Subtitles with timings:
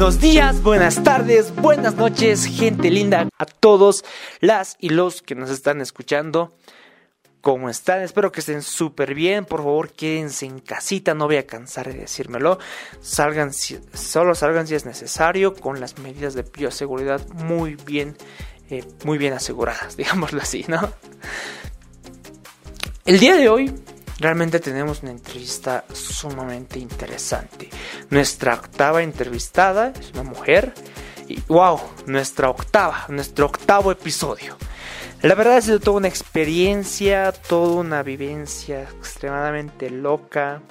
[0.00, 4.02] Buenos días, buenas tardes, buenas noches, gente linda, a todos
[4.40, 6.56] las y los que nos están escuchando.
[7.42, 8.00] ¿Cómo están?
[8.00, 9.44] Espero que estén súper bien.
[9.44, 12.58] Por favor, quédense en casita, no voy a cansar de decírmelo.
[13.02, 18.16] Salgan, solo salgan si es necesario, con las medidas de bioseguridad muy bien,
[18.70, 20.94] eh, muy bien aseguradas, digámoslo así, ¿no?
[23.04, 23.70] El día de hoy
[24.20, 27.68] realmente tenemos una entrevista sumamente interesante.
[28.10, 30.72] Nuestra octava entrevistada es una mujer.
[31.26, 34.56] Y wow, nuestra octava, nuestro octavo episodio.
[35.22, 40.62] La verdad ha sido toda una experiencia, toda una vivencia extremadamente loca.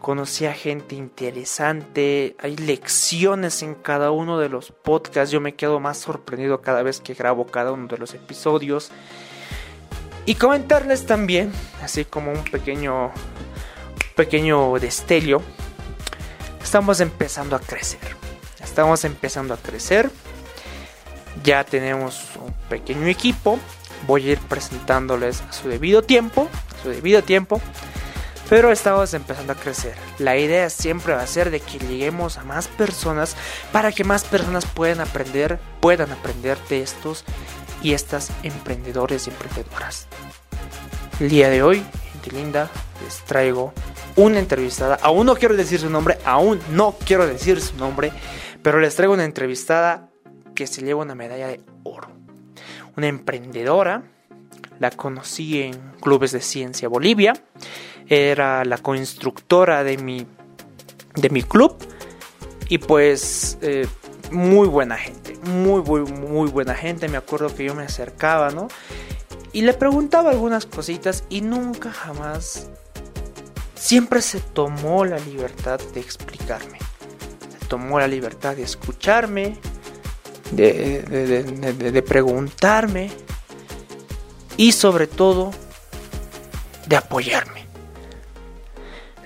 [0.00, 5.32] Conocí a gente interesante, hay lecciones en cada uno de los podcasts.
[5.32, 8.92] Yo me quedo más sorprendido cada vez que grabo cada uno de los episodios.
[10.28, 11.50] Y comentarles también,
[11.82, 13.12] así como un pequeño,
[14.14, 15.40] pequeño destello,
[16.62, 18.00] estamos empezando a crecer.
[18.62, 20.10] Estamos empezando a crecer.
[21.42, 23.58] Ya tenemos un pequeño equipo.
[24.06, 26.46] Voy a ir presentándoles a su debido tiempo.
[26.78, 27.62] A su debido tiempo.
[28.50, 29.94] Pero estamos empezando a crecer.
[30.18, 33.34] La idea siempre va a ser de que lleguemos a más personas
[33.72, 37.24] para que más personas puedan aprender, puedan aprender de estos
[37.82, 40.06] y estas emprendedores y emprendedoras.
[41.20, 42.70] El día de hoy, gente linda,
[43.04, 43.72] les traigo
[44.16, 44.98] una entrevistada.
[45.02, 48.12] Aún no quiero decir su nombre, aún no quiero decir su nombre,
[48.62, 50.08] pero les traigo una entrevistada
[50.54, 52.08] que se lleva una medalla de oro.
[52.96, 54.02] Una emprendedora,
[54.80, 57.34] la conocí en Clubes de Ciencia Bolivia,
[58.08, 60.26] era la coinstructora de mi,
[61.14, 61.76] de mi club
[62.68, 63.86] y pues eh,
[64.30, 67.08] muy buena gente, muy, muy, muy buena gente.
[67.08, 68.68] Me acuerdo que yo me acercaba, ¿no?
[69.52, 72.68] Y le preguntaba algunas cositas y nunca jamás,
[73.74, 76.78] siempre se tomó la libertad de explicarme.
[77.58, 79.58] Se tomó la libertad de escucharme,
[80.50, 83.10] de, de, preguntarme
[84.56, 85.50] y sobre todo
[86.86, 87.66] de apoyarme.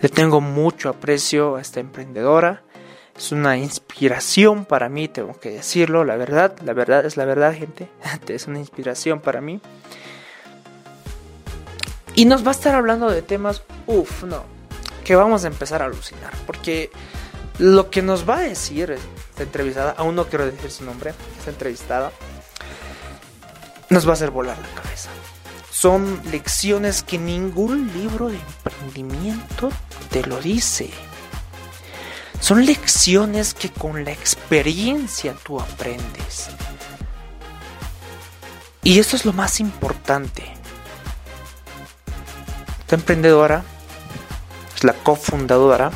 [0.01, 2.63] Le tengo mucho aprecio a esta emprendedora
[3.17, 7.55] es una inspiración para mí, tengo que decirlo, la verdad, la verdad es la verdad,
[7.55, 7.89] gente.
[8.29, 9.61] es una inspiración para mí.
[12.15, 14.45] Y nos va a estar hablando de temas, uff, no,
[15.05, 16.33] que vamos a empezar a alucinar.
[16.47, 16.91] Porque
[17.59, 21.51] lo que nos va a decir esta entrevistada, aún no quiero decir su nombre, esta
[21.51, 22.13] entrevistada,
[23.89, 25.11] nos va a hacer volar la cabeza.
[25.71, 29.71] Son lecciones que ningún libro de emprendimiento
[30.11, 30.91] te lo dice.
[32.43, 36.49] Son lecciones que con la experiencia tú aprendes.
[38.83, 40.43] Y eso es lo más importante.
[42.81, 43.63] Esta emprendedora
[44.75, 45.93] es la cofundadora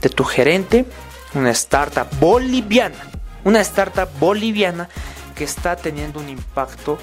[0.00, 0.86] de tu gerente,
[1.34, 3.10] una startup boliviana.
[3.42, 4.88] Una startup boliviana
[5.34, 6.98] que está teniendo un impacto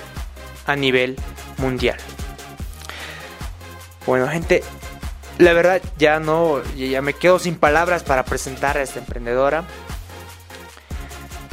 [0.65, 1.17] a nivel
[1.57, 1.97] mundial.
[4.05, 4.63] Bueno, gente,
[5.37, 9.65] la verdad ya no, ya me quedo sin palabras para presentar a esta emprendedora.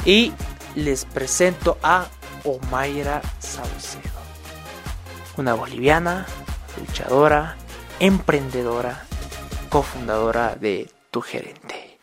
[0.05, 0.33] Y
[0.75, 2.07] les presento a
[2.43, 4.19] Omaira Saucedo,
[5.37, 6.25] una boliviana,
[6.77, 7.57] luchadora,
[7.99, 9.05] emprendedora,
[9.69, 11.99] cofundadora de Tu Gerente.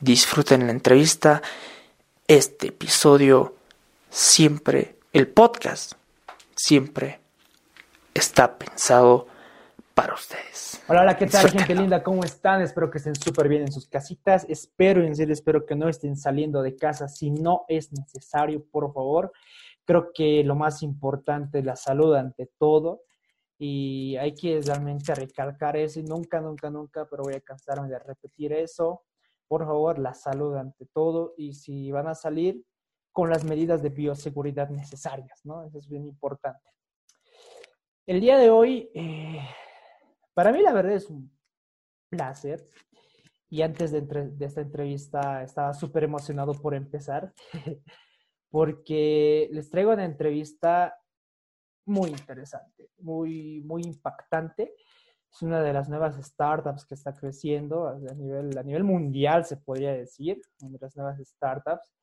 [0.00, 1.42] Disfruten la entrevista,
[2.26, 3.56] este episodio,
[4.10, 5.92] siempre, el podcast,
[6.54, 7.20] siempre
[8.14, 9.28] está pensado
[9.96, 10.84] para ustedes.
[10.88, 12.02] Hola, hola, ¿qué tal, gente linda?
[12.02, 12.60] ¿Cómo están?
[12.60, 14.44] Espero que estén súper bien en sus casitas.
[14.46, 18.92] Espero, en serio, espero que no estén saliendo de casa si no es necesario, por
[18.92, 19.32] favor.
[19.86, 23.04] Creo que lo más importante es la salud ante todo.
[23.58, 25.98] Y hay que realmente recalcar eso.
[25.98, 29.02] Y nunca, nunca, nunca, pero voy a cansarme de repetir eso.
[29.48, 31.32] Por favor, la salud ante todo.
[31.38, 32.62] Y si van a salir,
[33.12, 35.64] con las medidas de bioseguridad necesarias, ¿no?
[35.64, 36.68] Eso es bien importante.
[38.04, 38.90] El día de hoy...
[38.94, 39.40] Eh,
[40.36, 41.34] para mí la verdad es un
[42.10, 42.62] placer.
[43.48, 44.06] Y antes de,
[44.40, 47.32] esta entrevista estaba súper emocionado por empezar,
[48.50, 50.94] porque les traigo una entrevista
[51.86, 54.74] muy interesante, muy, muy impactante.
[55.32, 59.56] Es una de las nuevas startups que está creciendo a nivel, a nivel mundial, se
[59.56, 61.94] podría decir, una de las nuevas startups.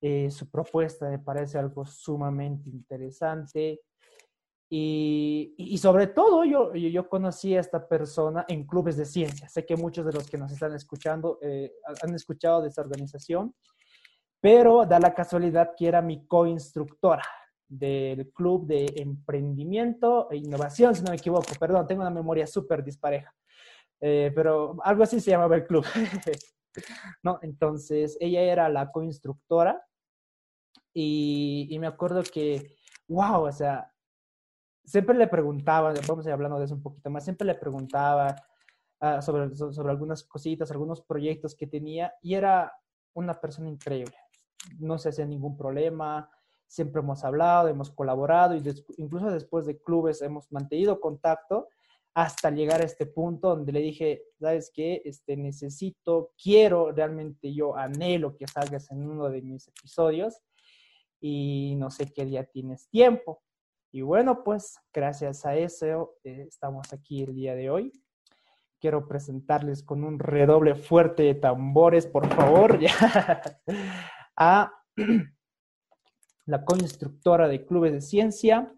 [0.00, 3.82] Eh, su propuesta me parece algo sumamente interesante.
[4.68, 9.48] Y, sobre todo yo, yo conocí a esta persona en clubes de ciencia.
[9.48, 11.72] Sé que muchos de los que nos están escuchando eh,
[12.02, 13.54] han escuchado de esta organización,
[14.40, 17.24] pero da la casualidad que era mi coinstructora
[17.68, 21.46] del Club de Emprendimiento e Innovación, si no me equivoco.
[21.58, 23.32] Perdón, tengo una memoria súper dispareja.
[24.00, 25.84] Eh, pero algo así se llamaba el club.
[27.22, 27.38] ¿no?
[27.42, 29.82] Entonces, ella era la coinstructora
[30.92, 32.76] y, y me acuerdo que,
[33.08, 33.90] wow, o sea,
[34.86, 38.36] siempre le preguntaba, vamos a ir hablando de eso un poquito más, siempre le preguntaba
[39.00, 42.72] uh, sobre, sobre algunas cositas, algunos proyectos que tenía y era
[43.14, 44.16] una persona increíble.
[44.78, 46.30] No se hacía ningún problema,
[46.66, 48.62] siempre hemos hablado, hemos colaborado y
[48.96, 51.68] incluso después de clubes hemos mantenido contacto
[52.14, 55.02] hasta llegar a este punto donde le dije, ¿sabes qué?
[55.04, 60.40] Este, necesito, quiero, realmente yo anhelo que salgas en uno de mis episodios
[61.20, 63.42] y no sé qué día tienes tiempo.
[63.92, 67.92] Y bueno, pues gracias a eso eh, estamos aquí el día de hoy.
[68.80, 72.78] Quiero presentarles con un redoble fuerte de tambores, por favor,
[74.36, 74.72] a
[76.46, 78.72] la constructora de clubes de ciencia,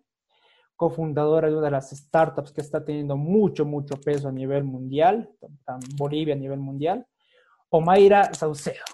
[0.76, 5.28] cofundadora de una de las startups que está teniendo mucho, mucho peso a nivel mundial,
[5.96, 7.06] Bolivia a nivel mundial,
[7.70, 8.84] Omaira Saucedo.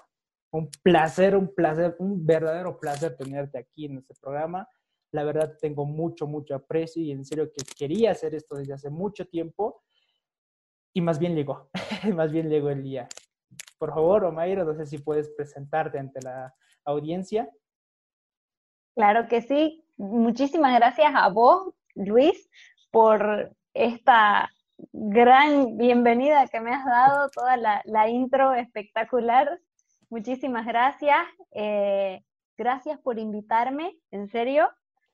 [0.51, 4.67] Un placer, un placer, un verdadero placer tenerte aquí en este programa.
[5.11, 8.89] La verdad tengo mucho, mucho aprecio y en serio que quería hacer esto desde hace
[8.89, 9.83] mucho tiempo
[10.93, 11.69] y más bien llegó,
[12.15, 13.07] más bien llegó el día.
[13.77, 16.55] Por favor, Omaira, no sé si puedes presentarte ante la
[16.85, 17.49] audiencia.
[18.95, 19.83] Claro que sí.
[19.97, 22.49] Muchísimas gracias a vos, Luis,
[22.91, 24.49] por esta
[24.91, 29.59] gran bienvenida que me has dado, toda la, intro espectacular.
[30.09, 31.17] Muchísimas gracias.
[31.51, 32.23] Eh,
[32.57, 34.69] gracias por invitarme, en serio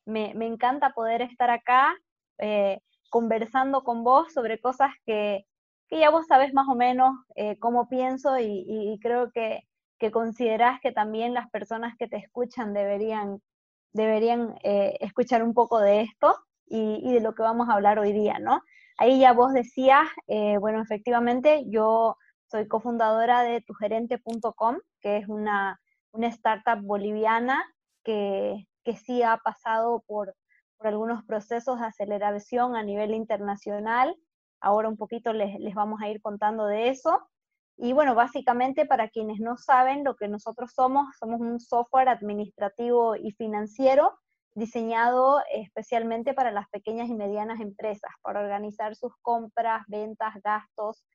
[0.05, 1.95] me, encanta poder estar acá
[2.37, 5.45] eh, conversando con vos sobre cosas que,
[5.89, 9.67] ya vos sabés más o menos eh, cómo pienso y, creo que,
[9.99, 13.41] que, considerás que también las personas que te escuchan deberían,
[13.91, 18.13] deberían eh, escuchar un poco de esto y, de lo que vamos a hablar hoy
[18.13, 18.61] día, ¿no?
[18.97, 20.07] Ahí ya vos decías,
[20.59, 22.15] bueno, efectivamente, yo
[22.47, 25.81] soy cofundadora de tugerente.com, que es una,
[26.11, 27.63] una startup boliviana
[28.03, 30.35] que, que sí ha pasado por,
[30.79, 34.15] algunos procesos de aceleración a nivel internacional.
[34.59, 37.21] Ahora un poquito les, les vamos a ir contando de eso.
[37.77, 43.15] Y bueno, básicamente para quienes no saben lo que nosotros somos, somos un software administrativo
[43.15, 44.17] y financiero
[44.53, 51.05] diseñado especialmente para las pequeñas y medianas empresas, para organizar sus compras, ventas, gastos,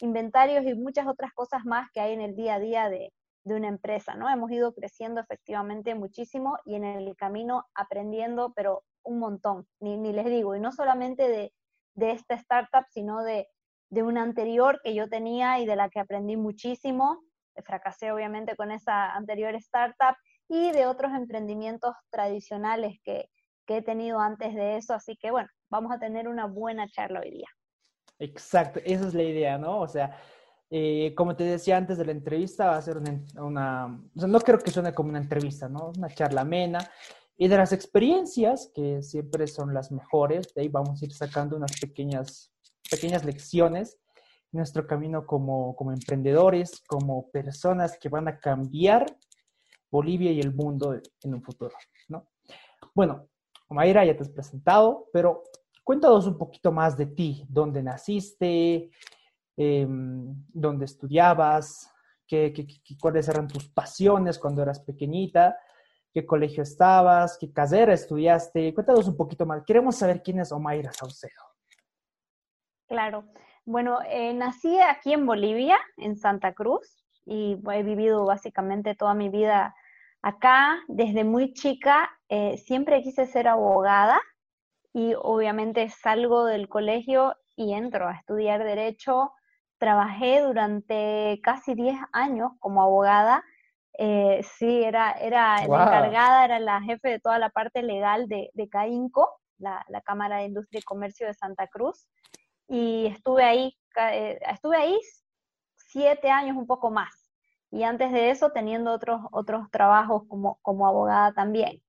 [0.00, 3.12] inventarios y muchas otras cosas más que hay en el día a día de,
[3.46, 4.28] de una empresa, ¿no?
[4.28, 10.26] Hemos ido creciendo efectivamente muchísimo y en el camino aprendiendo, pero un montón, ni, les
[10.26, 11.52] digo, y no solamente de,
[11.94, 13.46] de esta startup, sino de,
[13.88, 17.22] de una anterior que yo tenía y de la que aprendí muchísimo.
[17.64, 20.16] Fracasé obviamente con esa anterior startup
[20.48, 23.30] y de otros emprendimientos tradicionales que,
[23.64, 24.92] que he tenido antes de eso.
[24.92, 27.48] Así que bueno, vamos a tener una buena charla hoy día.
[28.18, 29.78] Exacto, esa es la idea, ¿no?
[29.78, 30.18] O sea,
[30.70, 34.40] eh, como te decía antes de la entrevista, va a ser una, o sea, no
[34.40, 35.92] creo que suene como una entrevista, ¿no?
[35.96, 36.78] Una charla amena.
[37.36, 41.56] Y de las experiencias, que siempre son las mejores, de ahí vamos a ir sacando
[41.56, 42.52] unas pequeñas,
[42.90, 43.98] pequeñas lecciones
[44.52, 49.06] en nuestro camino como, como emprendedores, como personas que van a cambiar
[49.90, 51.74] Bolivia y el mundo en un futuro,
[52.08, 52.26] ¿no?
[52.94, 53.28] Bueno,
[53.68, 55.44] Mayra, ya te has presentado, pero
[55.84, 58.90] cuéntanos un poquito más de ti, dónde naciste,
[59.56, 61.92] eh, dónde estudiabas,
[62.26, 62.66] qué, qué,
[63.00, 65.56] cuáles eran tus pasiones cuando eras pequeñita,
[66.12, 68.74] qué colegio estabas, qué carrera estudiaste.
[68.74, 69.62] Cuéntanos un poquito más.
[69.64, 71.42] Queremos saber quién es Omaira Saucedo.
[72.88, 73.24] Claro.
[73.64, 79.28] Bueno, eh, nací aquí en Bolivia, en Santa Cruz, y he vivido básicamente toda mi
[79.28, 79.74] vida
[80.22, 80.78] acá.
[80.88, 84.20] Desde muy chica eh, siempre quise ser abogada
[84.92, 89.32] y obviamente salgo del colegio y entro a estudiar derecho
[89.78, 93.44] trabajé durante casi 10 años como abogada.
[93.98, 98.50] Eh, sí, era, era la encargada, era la jefe de toda la parte legal de,
[98.54, 102.08] de CAINCO, la, Cámara de Industria y Comercio de Santa Cruz.
[102.68, 105.00] Y estuve ahí, eh, estuve ahí
[105.76, 107.30] siete años, un poco más.
[107.70, 111.82] Y antes de eso, teniendo otros, otros trabajos como, como abogada también.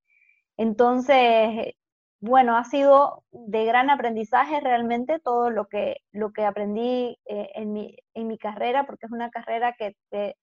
[0.57, 1.75] Entonces,
[2.19, 7.73] bueno, ha sido de gran aprendizaje realmente todo lo que, lo que aprendí eh, en,
[7.73, 10.35] mi, en, mi, carrera, porque es una carrera que te,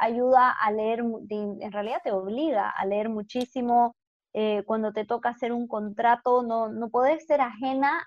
[0.00, 3.94] ayuda a leer, en realidad te obliga a leer muchísimo.
[4.32, 8.04] Eh, cuando te toca hacer un contrato, no, no podés ser ajena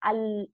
[0.00, 0.50] al,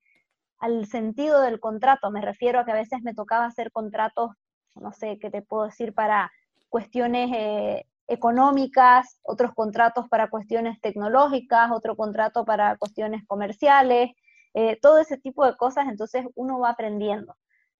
[0.59, 2.11] al sentido del contrato.
[2.11, 4.30] Me refiero a que a veces me tocaba hacer contratos,
[4.75, 5.95] no sé, ¿qué te puedo decir?
[5.95, 6.30] Para
[6.68, 14.11] cuestiones eh, económicas, otros contratos para cuestiones tecnológicas, otro contrato para cuestiones comerciales,
[14.55, 17.37] eh, todo ese tipo de cosas, entonces uno va aprendiendo,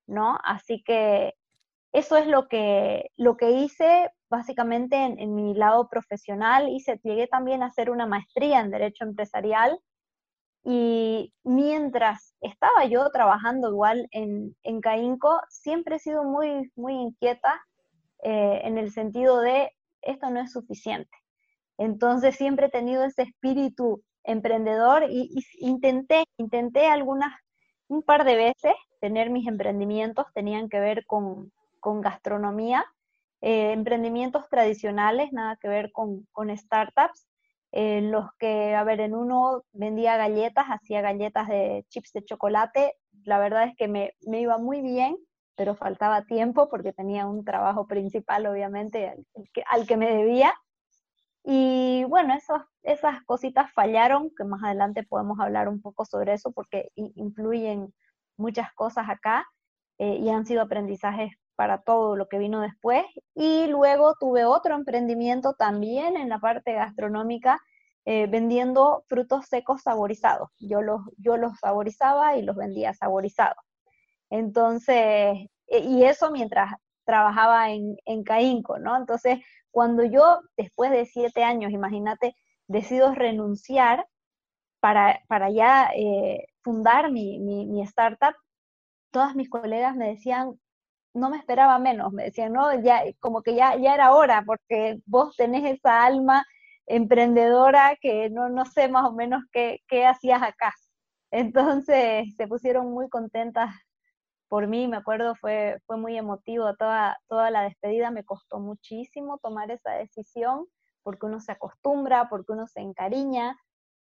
[0.07, 0.37] ¿no?
[0.43, 1.33] Así que
[1.91, 6.69] eso es lo que, lo que hice básicamente en, mi lado profesional.
[6.69, 9.79] Hice, llegué también a hacer una maestría en Derecho Empresarial
[10.63, 17.59] y mientras estaba yo trabajando igual en, en Caínco, siempre he sido muy, muy inquieta
[18.21, 19.71] eh, en el sentido de
[20.01, 21.15] esto no es suficiente.
[21.77, 27.33] Entonces siempre he tenido ese espíritu emprendedor y, intenté, intenté algunas,
[27.87, 32.85] un par de veces tener mis emprendimientos, tenían que ver con, con gastronomía,
[33.41, 37.27] eh, emprendimientos tradicionales, nada que ver con, con startups,
[37.71, 42.95] en los que, a ver, en uno vendía galletas, hacía galletas de chips de chocolate,
[43.23, 45.17] la verdad es que me, me iba muy bien,
[45.59, 49.13] pero faltaba tiempo porque tenía un trabajo principal, obviamente,
[49.69, 50.53] al, que, me debía.
[51.43, 56.53] Y bueno, esos, esas cositas fallaron, que más adelante podemos hablar un poco sobre eso
[56.53, 57.93] porque influyen
[58.37, 59.45] muchas cosas acá
[59.97, 63.03] eh, y han sido aprendizajes para todo lo que vino después.
[63.35, 67.59] Y luego tuve otro emprendimiento también en la parte gastronómica,
[68.05, 70.51] eh, vendiendo frutos secos saborizados.
[70.57, 73.68] Yo los, yo los saborizaba y los vendía saborizados.
[74.29, 76.73] Entonces, e, y eso mientras
[77.05, 78.95] trabajaba en, en Caínco, ¿no?
[78.97, 79.39] Entonces,
[79.71, 82.35] cuando yo, después de siete años, imagínate,
[82.67, 84.07] decido renunciar
[84.79, 88.35] para, para ya eh, fundar mi, mi, mi, startup,
[89.11, 90.59] todas mis colegas me decían,
[91.13, 94.99] no me esperaba menos, me decían, no, ya, como que ya, ya era hora, porque
[95.05, 96.45] vos tenés esa alma
[96.87, 100.73] emprendedora que no, no sé más o menos qué, qué hacías acá.
[101.31, 103.71] Entonces se pusieron muy contentas
[104.49, 109.37] por mí, me acuerdo, fue, fue muy emotivo toda, toda la despedida, me costó muchísimo
[109.37, 110.65] tomar esa decisión,
[111.03, 113.57] porque uno se acostumbra, porque uno se encariña,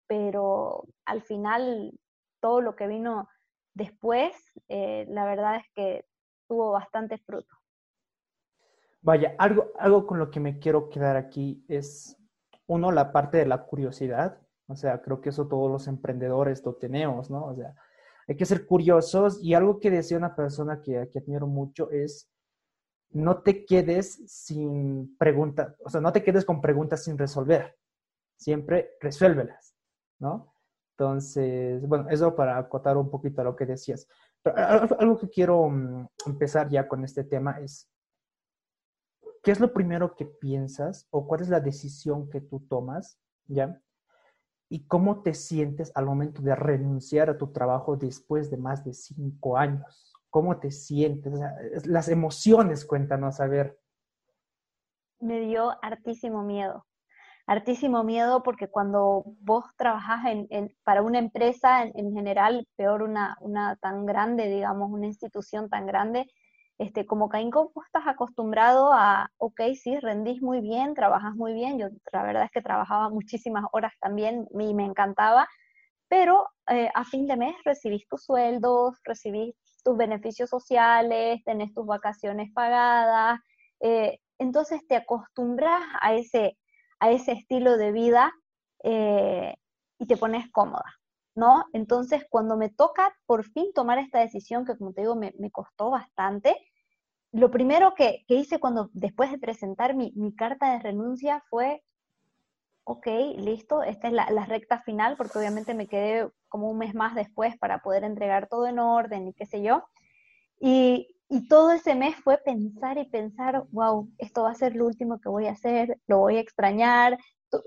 [0.07, 1.91] pero al final
[2.39, 3.27] todo lo que vino
[3.73, 4.35] después,
[4.69, 6.05] eh, la verdad es que
[6.47, 7.53] tuvo bastante fruto.
[9.01, 12.15] Vaya, algo, algo con lo que me quiero quedar aquí es,
[12.67, 16.75] uno, la parte de la curiosidad, o sea, creo que eso todos los emprendedores lo
[16.75, 17.45] tenemos, ¿no?
[17.45, 17.73] O sea,
[18.27, 22.29] hay que ser curiosos y algo que decía una persona que, que admiro mucho es
[23.11, 27.77] no te quedes sin preguntas, o sea, no te quedes con preguntas sin resolver,
[28.37, 29.75] siempre resuélvelas,
[30.19, 30.53] ¿no?
[30.97, 34.07] Entonces, bueno, eso para acotar un poquito a lo que decías.
[34.41, 34.57] Pero
[34.99, 37.89] algo que quiero mm, empezar ya con este tema es,
[39.43, 43.79] ¿qué es lo primero que piensas o cuál es la decisión que tú tomas, ya?
[44.69, 48.93] Y cómo te sientes al momento de renunciar a tu trabajo después de más de
[48.93, 50.15] cinco años.
[50.29, 51.33] ¿Cómo te sientes?
[51.85, 53.79] las emociones, cuéntanos, a ver.
[55.19, 56.85] Me dio hartísimo miedo.
[57.47, 63.77] Hartísimo miedo porque cuando vos trabajás en, para una empresa en, general, peor una, una
[63.77, 66.27] tan grande, digamos, una institución tan grande,
[66.77, 71.79] este, como Caínco, vos estás acostumbrado a, ok, sí, rendís muy bien, trabajas muy bien,
[71.79, 75.47] yo la verdad es que trabajaba muchísimas horas también y me encantaba,
[76.07, 81.85] pero eh, a fin de mes recibís tus sueldos, recibís tus beneficios sociales, tenés tus
[81.85, 83.39] vacaciones pagadas,
[83.79, 86.57] eh, entonces te acostumbras a ese,
[86.99, 88.31] a ese estilo de vida
[88.83, 89.55] eh,
[89.97, 90.93] y te pones cómoda.
[91.37, 91.65] ¿No?
[91.71, 95.91] Entonces, cuando me toca por fin tomar esta decisión, que como te digo, me, costó
[95.91, 96.57] bastante,
[97.31, 101.83] lo primero que, hice cuando, después de presentar mi, carta de renuncia fue,
[102.85, 103.05] ok,
[103.37, 107.55] listo, esta es la, recta final, porque obviamente me quedé como un mes más después
[107.57, 109.83] para poder entregar todo en orden y qué sé yo.
[110.59, 114.87] Y, y todo ese mes fue pensar y pensar, wow, esto va a ser lo
[114.87, 117.19] último que voy a hacer, lo voy a extrañar,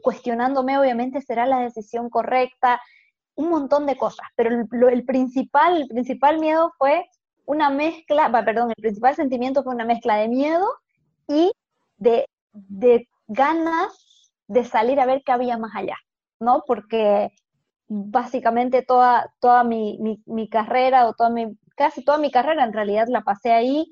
[0.02, 2.80] cuestionándome, obviamente, será la decisión correcta,
[3.34, 7.08] un montón de cosas, pero el, principal, el principal miedo fue
[7.46, 10.66] una mezcla, perdón, el principal sentimiento fue una mezcla de miedo
[11.26, 11.52] y
[11.96, 12.26] de,
[13.28, 15.96] ganas de salir a ver qué había más allá,
[16.40, 16.64] ¿no?
[16.66, 17.32] Porque
[17.88, 20.18] básicamente toda, toda mi,
[20.50, 23.86] carrera o toda mi, casi toda mi carrera en realidad la pasé ahí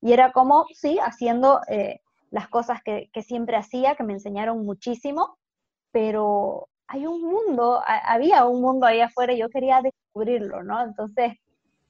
[0.00, 4.64] y era como, sí, haciendo eh, las cosas que, que, siempre hacía, que me enseñaron
[4.64, 5.38] muchísimo,
[5.92, 10.82] pero hay un mundo, había un mundo ahí afuera y yo quería descubrirlo, ¿no?
[10.82, 11.34] Entonces,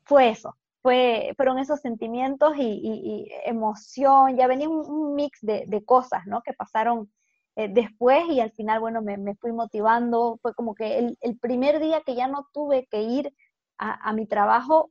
[0.05, 6.43] fue eso, fue, fueron esos sentimientos y, emoción, ya venía un, mix de, cosas, ¿no?
[6.43, 7.11] Que pasaron
[7.57, 12.03] eh, después y al final, bueno, me, fui motivando, fue como que el, primer día
[12.03, 13.35] que ya no tuve que ir
[13.79, 14.91] a, mi trabajo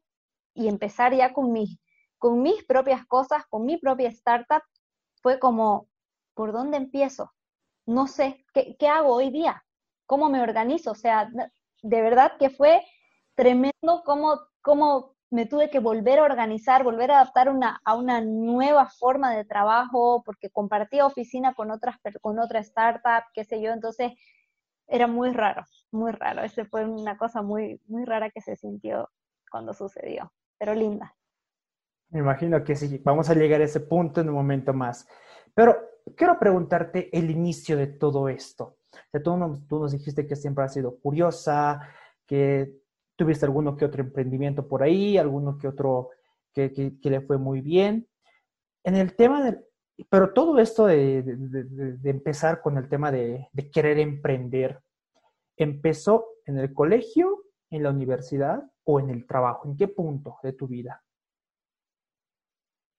[0.54, 1.80] y empezar ya con mis,
[2.18, 4.62] con mis propias cosas, con mi propia startup,
[5.22, 5.88] fue como,
[6.34, 7.32] ¿por dónde empiezo?
[7.86, 9.63] No sé, ¿qué, qué hago hoy día?
[10.06, 11.30] Cómo me organizo, o sea,
[11.82, 12.82] de verdad que fue
[13.36, 17.50] tremendo cómo, cómo me tuve que volver a organizar, volver a adaptar
[17.84, 23.44] a una nueva forma de trabajo, porque compartía oficina con, otras, con otra startup, qué
[23.44, 24.12] sé yo, entonces
[24.88, 26.44] era muy raro, muy raro.
[26.44, 29.10] Esa fue una cosa muy, muy rara que se sintió
[29.50, 31.16] cuando sucedió, pero linda.
[32.10, 35.08] Me imagino que sí, vamos a llegar a ese punto en un momento más.
[35.56, 35.76] Pero
[36.16, 38.78] quiero preguntarte el inicio de todo esto.
[39.24, 41.82] Tú, nos, dijiste que siempre has sido curiosa,
[42.26, 42.74] que
[43.16, 46.10] tuviste alguno que otro emprendimiento por ahí, alguno que otro
[46.54, 48.08] que, que, le fue muy bien.
[48.84, 49.66] En el tema del,
[50.10, 54.82] pero todo esto de, de, empezar con el tema de, querer emprender,
[55.56, 59.68] ¿empezó en el colegio, en la universidad o en el trabajo?
[59.68, 61.04] ¿En qué punto de tu vida?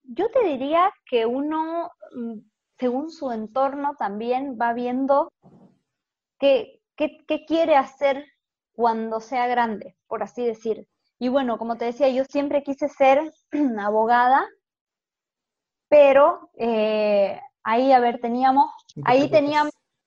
[0.04, 2.38] Yo te diría que uno, mm,
[2.78, 5.32] según su entorno, también va viendo
[6.44, 8.26] qué, qué, qué quiere hacer
[8.74, 10.86] cuando sea grande, por así decir.
[11.18, 13.32] Y bueno, como te decía, yo siempre quise ser
[13.80, 14.46] abogada,
[15.88, 18.70] pero eh, ahí, a ver, teníamos,
[19.06, 19.62] ahí tenía,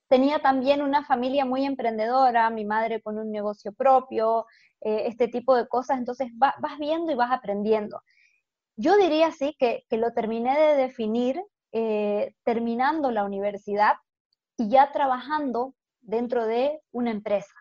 [0.09, 4.45] tenía también una familia muy emprendedora, mi madre con un negocio propio,
[4.81, 8.03] eh, este tipo de cosas, entonces vas viendo y vas aprendiendo.
[8.75, 11.41] Yo diría sí que, lo terminé de definir
[11.71, 13.95] eh, terminando la universidad
[14.55, 15.73] y ya trabajando
[16.07, 17.53] dentro de una empresa.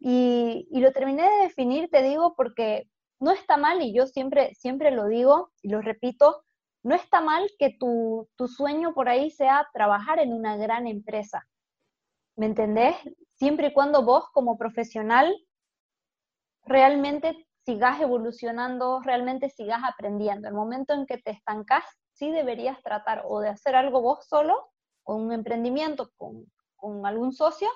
[0.00, 2.88] Y, lo terminé de definir, te digo, porque
[3.20, 6.42] no está mal, y yo siempre, siempre lo digo y lo repito,
[6.82, 11.46] no está mal que tu, tu sueño por ahí sea trabajar en una gran empresa.
[12.34, 12.96] ¿Me entendés?
[13.34, 15.32] Siempre y cuando vos como profesional
[16.64, 20.48] realmente sigas evolucionando, realmente sigas aprendiendo.
[20.48, 24.70] El momento en que te estancas, sí deberías tratar o de hacer algo vos solo,
[25.04, 26.46] con un emprendimiento, con,
[26.82, 27.68] con algún socio,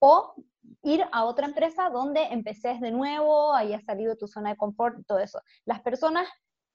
[0.00, 0.34] o
[0.82, 4.96] ir a otra empresa donde empeces de nuevo, hayas salido de tu zona de confort
[5.06, 5.40] todo eso.
[5.66, 6.26] Las personas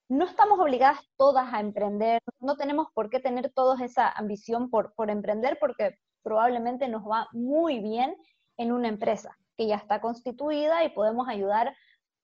[0.07, 4.93] no estamos obligadas todas a emprender, no tenemos por qué tener todos esa ambición por,
[4.93, 8.15] por emprender porque probablemente nos va muy bien
[8.57, 11.75] en una empresa que ya está constituida y podemos ayudar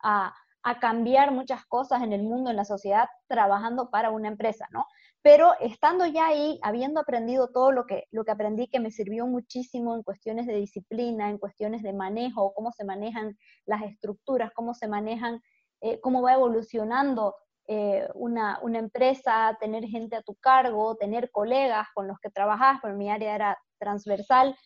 [0.03, 4.67] a, a cambiar muchas cosas en el mundo, en la sociedad, trabajando para una empresa,
[4.71, 4.85] ¿no?
[5.21, 9.27] Pero estando ya ahí, habiendo aprendido todo lo que, lo que aprendí, que me sirvió
[9.27, 14.73] muchísimo en cuestiones de disciplina, en cuestiones de manejo, cómo se manejan las estructuras, cómo
[14.73, 15.41] se manejan,
[15.81, 17.35] eh, cómo va evolucionando
[17.67, 22.79] eh, una, una, empresa, tener gente a tu cargo, tener colegas con los que trabajas,
[22.81, 24.57] porque mi área era transversal.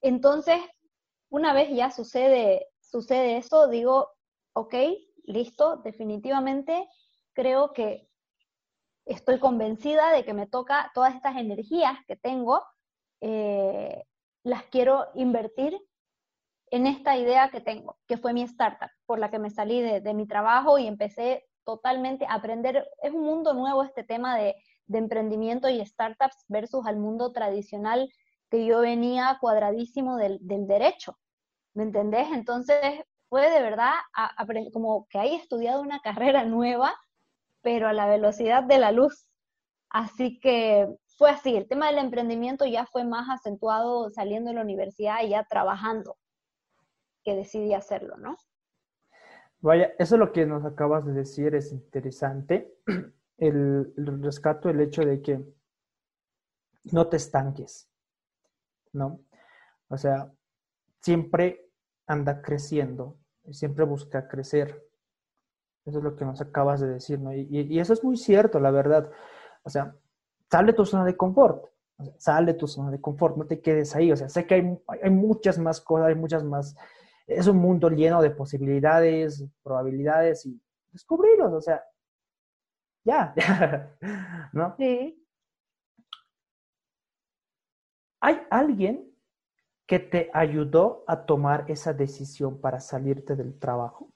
[0.00, 0.60] Entonces,
[1.28, 4.10] una vez ya sucede, sucede eso, digo,
[4.54, 4.74] ok,
[5.24, 6.88] listo, definitivamente
[7.34, 8.07] creo que
[9.08, 12.62] estoy convencida de que me toca todas estas energías que tengo,
[13.20, 14.04] eh,
[14.44, 15.78] las quiero invertir
[16.70, 20.14] en esta idea que tengo, que fue mi startup, por la que me salí de,
[20.14, 22.86] mi trabajo y empecé totalmente a aprender.
[23.02, 24.54] Es un mundo nuevo este tema de,
[24.90, 28.08] emprendimiento y startups versus al mundo tradicional
[28.50, 31.18] que yo venía cuadradísimo del, derecho.
[31.74, 32.28] ¿Me entendés?
[32.32, 32.78] Entonces
[33.28, 33.92] fue de verdad
[34.72, 36.94] como que hay estudiado una carrera nueva
[37.62, 39.26] pero a la velocidad de la luz.
[39.90, 44.62] Así que fue así, el tema del emprendimiento ya fue más acentuado saliendo de la
[44.62, 46.16] universidad y ya trabajando,
[47.24, 48.36] que decidí hacerlo, ¿no?
[49.60, 52.78] Vaya, eso es lo que nos acabas de decir, es interesante.
[53.36, 55.44] El, el rescato, el hecho de que
[56.84, 57.90] no te estanques,
[58.92, 59.20] ¿no?
[59.88, 60.30] O sea,
[61.00, 61.70] siempre
[62.06, 63.18] anda creciendo,
[63.50, 64.87] siempre busca crecer.
[65.88, 67.32] Eso es lo que nos acabas de decir, ¿no?
[67.32, 69.10] Y, eso es muy cierto, la verdad.
[69.62, 69.94] O sea,
[70.50, 71.64] sale tu zona de confort.
[72.18, 74.12] sale tu zona de confort, no te quedes ahí.
[74.12, 76.76] O sea, sé que hay, hay muchas más cosas, hay muchas más.
[77.26, 80.60] Es un mundo lleno de posibilidades, probabilidades y
[80.92, 81.52] descubrirlos.
[81.54, 81.82] O sea,
[83.04, 83.34] ya,
[84.52, 84.74] ¿no?
[84.76, 85.26] Sí.
[88.20, 89.10] ¿Hay alguien
[89.86, 94.12] que te ayudó a tomar esa decisión para salirte del trabajo?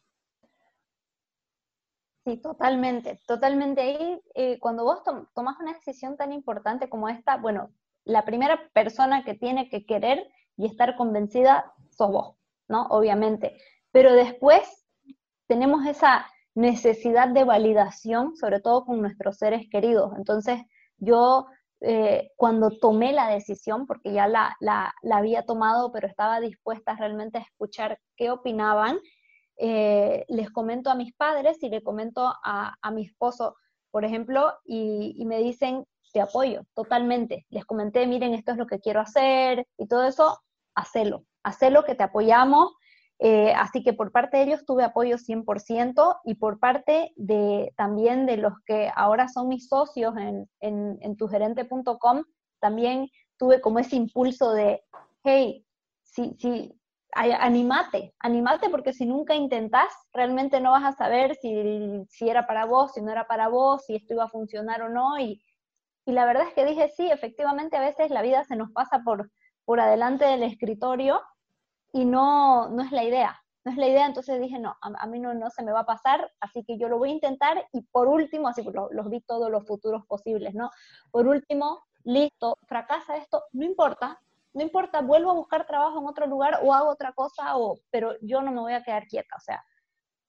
[2.25, 3.81] Sí, totalmente, totalmente.
[3.81, 5.03] Ahí, eh, cuando vos
[5.35, 7.71] tomas una decisión tan importante como esta, bueno,
[8.05, 10.25] la primera persona que tiene que querer
[10.57, 12.37] y estar convencida sos vos,
[12.69, 12.87] ¿no?
[12.91, 13.57] Obviamente.
[13.91, 14.87] Pero después
[15.49, 20.13] tenemos esa necesidad de validación, sobre todo con nuestros seres queridos.
[20.17, 20.61] Entonces,
[20.99, 21.47] yo
[21.81, 26.95] eh, cuando tomé la decisión, porque ya la, la, la había tomado, pero estaba dispuesta
[26.95, 28.99] realmente a escuchar qué opinaban,
[29.65, 33.55] eh, les comento a mis padres y le comento a, mi esposo,
[33.93, 37.47] por ejemplo, y, me dicen, te apoyo totalmente.
[37.49, 40.37] Les comenté, miren, esto es lo que quiero hacer y todo eso,
[40.75, 42.75] hacelo, hacelo que te apoyamos.
[43.21, 48.27] Eh, así que por parte de ellos tuve apoyo 100% y por parte de también
[48.27, 52.25] de los que ahora son mis socios en, en, en tugerente.com,
[52.59, 54.83] también tuve como ese impulso de,
[55.23, 55.65] hey,
[56.03, 56.75] si, si,
[57.13, 62.65] animate, animate porque si nunca intentás, realmente no vas a saber si, si, era para
[62.65, 65.19] vos, si no era para vos, si esto iba a funcionar o no.
[65.19, 65.43] Y,
[66.07, 69.03] y la verdad es que dije, sí, efectivamente a veces la vida se nos pasa
[69.05, 69.31] por,
[69.65, 71.21] por adelante del escritorio
[71.93, 73.39] y no, no es la idea.
[73.65, 75.87] No es la idea, entonces dije, no, a, mí no, no, se me va a
[75.87, 79.53] pasar, así que yo lo voy a intentar y por último, así los, vi todos
[79.53, 80.71] los futuros posibles, ¿no?
[81.13, 84.19] Por último, listo, fracasa esto, no importa,
[84.55, 88.15] no importa, vuelvo a buscar trabajo en otro lugar o hago otra cosa, o, pero
[88.21, 89.63] yo no me voy a quedar quieta, o sea,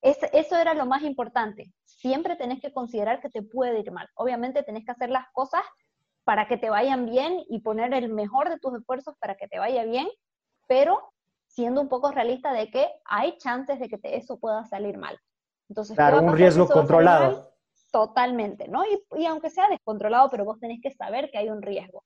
[0.02, 1.72] eso era lo más importante.
[1.86, 4.10] Siempre tenés que considerar que te puede ir mal.
[4.16, 5.64] Obviamente tenés que hacer las cosas
[6.26, 9.60] para que te vayan bien y poner el mejor de tus esfuerzos para que te
[9.60, 10.10] vaya bien,
[10.68, 11.14] pero
[11.48, 15.18] siendo un poco realista de que hay chances de que eso pueda salir mal.
[15.70, 17.54] Entonces, claro, un riesgo controlado.
[17.92, 18.84] Totalmente, ¿no?
[19.16, 22.04] Y, aunque sea descontrolado, pero vos tenés que saber que hay un riesgo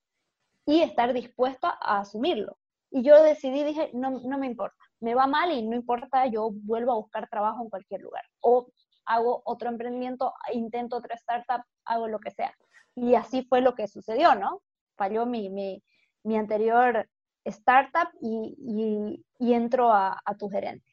[0.67, 2.57] y estar dispuesto a, asumirlo.
[2.91, 6.49] Y yo decidí, dije, no, no me importa, me va mal y no importa, yo
[6.51, 8.23] vuelvo a buscar trabajo en cualquier lugar.
[8.41, 8.67] O
[9.05, 12.53] hago otro emprendimiento, intento otra startup, hago lo que sea.
[12.95, 14.61] Y así fue lo que sucedió, ¿no?
[14.97, 15.81] Falló mi, mi,
[16.23, 17.07] mi anterior
[17.45, 20.85] startup y, y, entro a, tu gerente.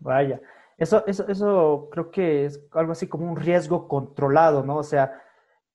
[0.00, 0.40] Vaya,
[0.76, 4.76] eso, eso, eso creo que es algo así como un riesgo controlado, ¿no?
[4.76, 5.22] O sea,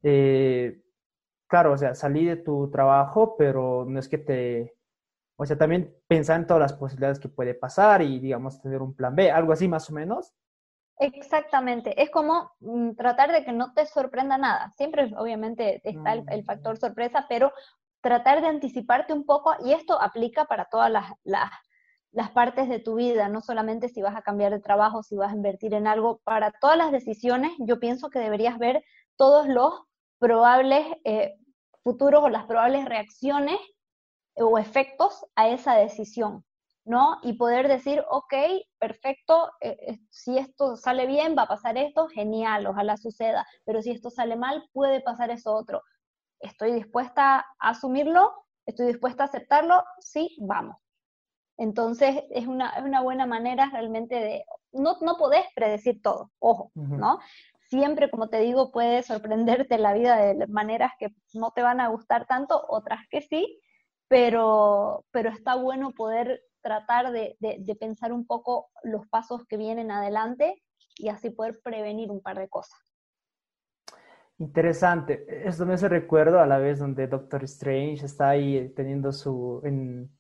[0.04, 0.80] eh,
[1.48, 4.76] claro, o sea, salí de tu trabajo, pero no es que te,
[5.38, 8.96] o sea, también pensar en todas las posibilidades que puede pasar y, digamos, tener un
[8.96, 10.34] plan B, algo así más o menos.
[11.00, 14.74] Exactamente, es como mm, tratar de que no te sorprenda nada.
[14.78, 17.52] Siempre, obviamente, está el, el, factor sorpresa, pero
[18.02, 22.96] tratar de anticiparte un poco, y esto aplica para todas las, las, partes de tu
[22.96, 26.20] vida, no solamente si vas a cambiar de trabajo, si vas a invertir en algo,
[26.24, 28.84] para todas las decisiones yo pienso que deberías ver
[29.18, 29.84] todos los
[30.20, 31.36] probables eh,
[31.84, 33.60] futuros o las probables reacciones
[34.36, 36.46] o efectos a esa decisión,
[36.86, 37.20] ¿no?
[37.24, 38.34] Y poder decir, ok,
[38.80, 43.82] perfecto, eh, eh, si esto sale bien, va a pasar esto, genial, ojalá suceda, pero
[43.82, 45.82] si esto sale mal, puede pasar eso otro
[46.40, 48.34] estoy dispuesta a asumirlo,
[48.66, 50.78] estoy dispuesta a aceptarlo, sí, vamos.
[51.58, 56.72] Entonces es una, es una buena manera realmente de, no, no podés predecir todo, ojo,
[56.76, 57.20] ¿no?
[57.70, 61.90] Siempre, como te digo, puede sorprenderte la vida de maneras que no te van a
[61.90, 63.60] gustar tanto, otras que sí,
[64.08, 69.92] pero, pero está bueno poder tratar de, de pensar un poco los pasos que vienen
[69.92, 70.64] adelante
[70.96, 72.80] y así poder prevenir un par de cosas.
[74.40, 75.26] Interesante.
[75.48, 79.62] Esto me hace recuerdo a la vez donde Doctor Strange está ahí teniendo su.
[79.64, 80.12] En,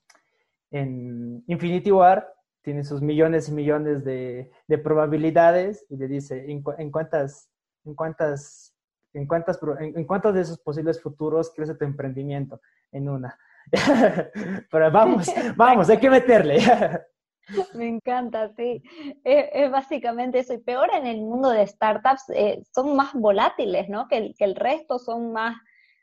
[0.71, 2.27] en Infinity War,
[2.67, 7.49] tiene sus millones y millones de, de probabilidades y le dice: ¿en, en cuántas.
[7.85, 8.75] En cuántas
[9.13, 12.59] en, cuántas, en, cuántos de esos posibles futuros crece tu emprendimiento?
[12.91, 13.39] En una.
[14.69, 16.59] Pero vamos, vamos, hay que meterle.
[17.73, 18.83] Me encanta, sí.
[19.23, 20.53] Es, básicamente eso.
[20.53, 24.09] Y peor en el mundo de startups, eh, son más volátiles, ¿no?
[24.09, 25.55] Que el, que el resto son más,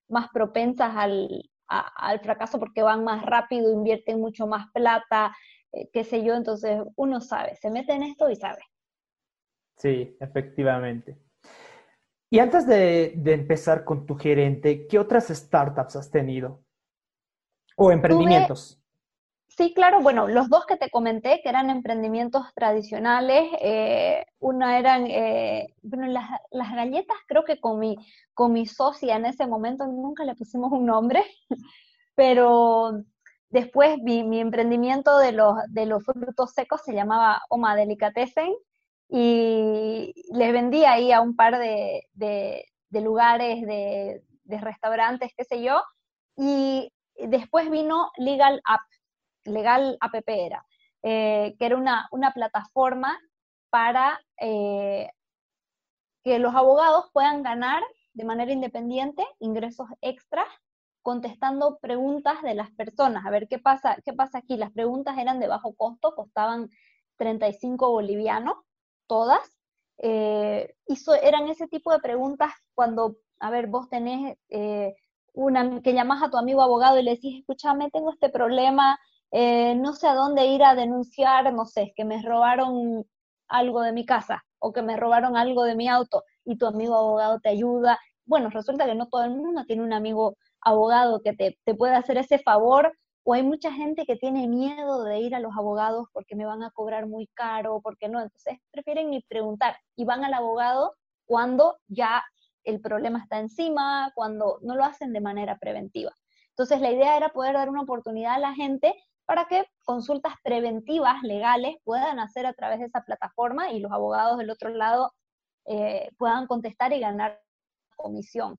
[0.09, 1.29] más propensas al,
[1.67, 5.37] al fracaso porque van más rápido, invierten mucho más plata,
[5.75, 6.35] eh, qué sé yo.
[6.35, 8.63] Entonces uno sabe, se mete en esto y sabe.
[9.77, 11.19] Sí, efectivamente.
[12.31, 16.65] Y antes de, de empezar con tu gerente, ¿qué otras startups has tenido?
[17.77, 18.81] ¿O emprendimientos?
[19.57, 25.07] Sí, claro, bueno, los dos que te comenté, que eran emprendimientos tradicionales, eh, una eran,
[25.07, 27.97] eh, bueno, las, las, galletas, creo que con mi,
[28.33, 31.23] con mi socia en ese momento nunca le pusimos un nombre,
[32.17, 33.05] pero
[33.55, 38.53] después mi, mi emprendimiento de los, de los frutos secos se llamaba Oma Delicatessen
[39.09, 42.67] y les vendí ahí a un par de, de,
[43.01, 45.81] lugares, de, de restaurantes, qué sé yo,
[46.37, 48.81] y después vino Legal App
[49.45, 50.67] Legal App era,
[51.03, 53.17] eh, que era una, plataforma
[53.71, 55.11] para eh,
[56.25, 60.49] que los abogados puedan ganar de manera independiente ingresos extras
[61.05, 63.25] contestando preguntas de las personas.
[63.25, 64.57] A ver, ¿qué pasa, qué pasa aquí?
[64.57, 66.69] Las preguntas eran de bajo costo, costaban
[67.19, 68.57] 35 bolivianos,
[69.07, 69.41] todas.
[69.99, 70.75] Eh,
[71.23, 74.37] eran ese tipo de preguntas cuando, a ver, vos tenés
[75.35, 78.99] una que llamas a tu amigo abogado y le decís, escúchame, tengo este problema,
[79.33, 83.05] eh, no sé a dónde ir a denunciar, no sé, que me robaron
[83.49, 86.97] algo de mi casa o que me robaron algo de mi auto y tu amigo
[86.97, 87.99] abogado te ayuda.
[88.25, 91.95] Bueno, resulta que no todo el mundo tiene un amigo abogado que te, te puede
[91.95, 92.93] hacer ese favor
[93.25, 96.63] o hay mucha gente que tiene miedo de ir a los abogados porque me van
[96.63, 101.79] a cobrar muy caro, porque no, entonces prefieren ni preguntar y van al abogado cuando
[101.89, 102.23] ya
[102.65, 106.13] el problema está encima, cuando no lo hacen de manera preventiva.
[106.51, 111.23] Entonces la idea era poder dar una oportunidad a la gente para que consultas preventivas
[111.23, 115.15] legales puedan hacer a través de esa plataforma y los abogados del otro lado
[115.67, 117.41] eh, puedan contestar y ganar
[117.97, 118.59] comisión.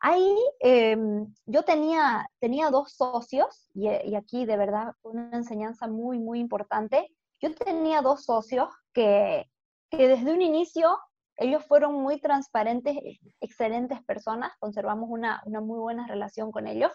[0.00, 6.18] Ahí em, yo tenía, tenía dos socios, y, y, aquí de verdad una enseñanza muy,
[6.18, 7.08] muy importante.
[7.40, 9.50] Yo tenía dos socios que,
[9.90, 10.98] que desde un inicio
[11.36, 12.96] ellos fueron muy transparentes,
[13.40, 16.92] excelentes personas, conservamos una, una muy buena relación con ellos.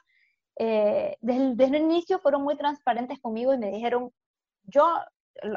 [0.57, 4.11] Eh, desde, desde, el inicio fueron muy transparentes conmigo y me dijeron,
[4.63, 4.87] yo,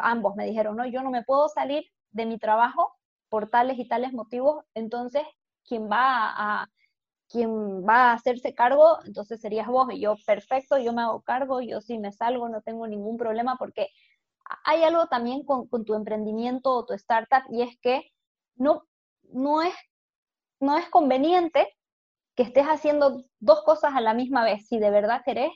[0.01, 2.95] ambos me dijeron, no, yo no me puedo salir de mi trabajo
[3.29, 5.23] por tales y tales motivos, entonces
[5.67, 6.69] quien va a,
[7.29, 11.61] quien va a hacerse cargo, entonces serías vos y yo, perfecto, yo me hago cargo,
[11.61, 13.89] yo sí me salgo, no tengo ningún problema porque
[14.65, 18.03] hay algo también con, con tu emprendimiento o tu startup y es que
[18.57, 18.87] no,
[19.33, 19.75] no, es,
[20.61, 21.67] no es conveniente
[22.35, 25.53] que estés haciendo dos cosas a la misma vez, si de verdad querés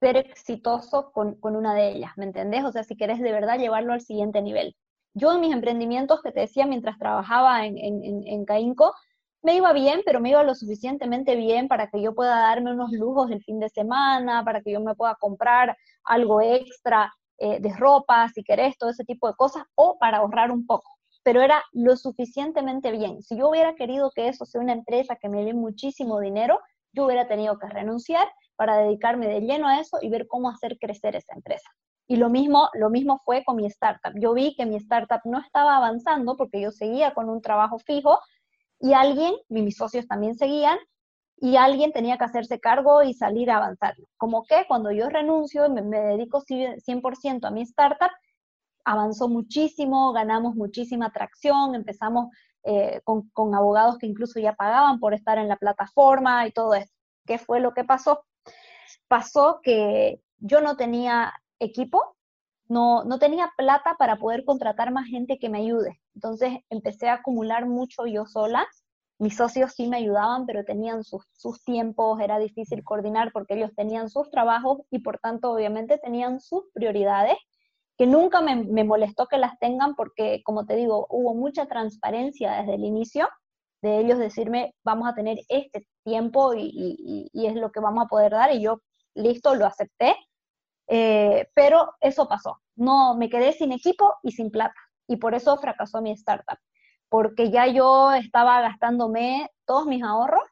[0.00, 2.64] ser exitoso con, una de ellas, ¿me entendés?
[2.64, 4.76] O sea, si querés de verdad llevarlo al siguiente nivel.
[5.14, 8.94] Yo en mis emprendimientos que te decía mientras trabajaba en, en, en Caínco,
[9.44, 12.90] me iba bien, pero me iba lo suficientemente bien para que yo pueda darme unos
[12.92, 17.72] lujos el fin de semana, para que yo me pueda comprar algo extra eh, de
[17.76, 21.64] ropa, si querés, todo ese tipo de cosas, o para ahorrar un poco pero era
[21.72, 23.22] lo suficientemente bien.
[23.22, 26.60] Si yo hubiera querido que eso sea una empresa que me dé muchísimo dinero,
[26.92, 30.76] yo hubiera tenido que renunciar para dedicarme de lleno a eso y ver cómo hacer
[30.78, 31.68] crecer esa empresa.
[32.06, 34.12] Y lo mismo, lo mismo fue con mi startup.
[34.20, 38.20] Yo vi que mi startup no estaba avanzando porque yo seguía con un trabajo fijo
[38.84, 40.76] y alguien, mis socios también seguían,
[41.38, 43.96] y alguien tenía que hacerse cargo y salir a avanzar.
[44.18, 48.10] Como que cuando yo renuncio me, me dedico 100% a mi startup,
[48.84, 52.26] avanzó muchísimo, ganamos muchísima atracción, empezamos
[52.64, 56.74] eh, con, con, abogados que incluso ya pagaban por estar en la plataforma y todo
[56.74, 56.94] esto.
[57.24, 58.26] ¿Qué fue lo que pasó?
[59.08, 62.13] Pasó que yo no tenía equipo,
[62.68, 66.00] no, no tenía plata para poder contratar más gente que me ayude.
[66.14, 68.66] Entonces empecé a acumular mucho yo sola.
[69.18, 73.70] Mis socios sí me ayudaban, pero tenían sus, sus tiempos, era difícil coordinar porque ellos
[73.76, 77.36] tenían sus trabajos y por tanto obviamente tenían sus prioridades
[77.96, 82.74] que nunca me, molestó que las tengan porque, como te digo, hubo mucha transparencia desde
[82.74, 83.28] el inicio
[83.82, 88.32] de ellos decirme, vamos a tener este tiempo y, es lo que vamos a poder
[88.32, 88.80] dar y yo,
[89.14, 90.16] listo, lo acepté.
[90.88, 92.60] Eh, pero eso pasó.
[92.76, 94.80] No, me quedé sin equipo y sin plata.
[95.06, 96.58] Y por eso fracasó mi startup.
[97.08, 100.42] Porque ya yo estaba gastándome todos mis ahorros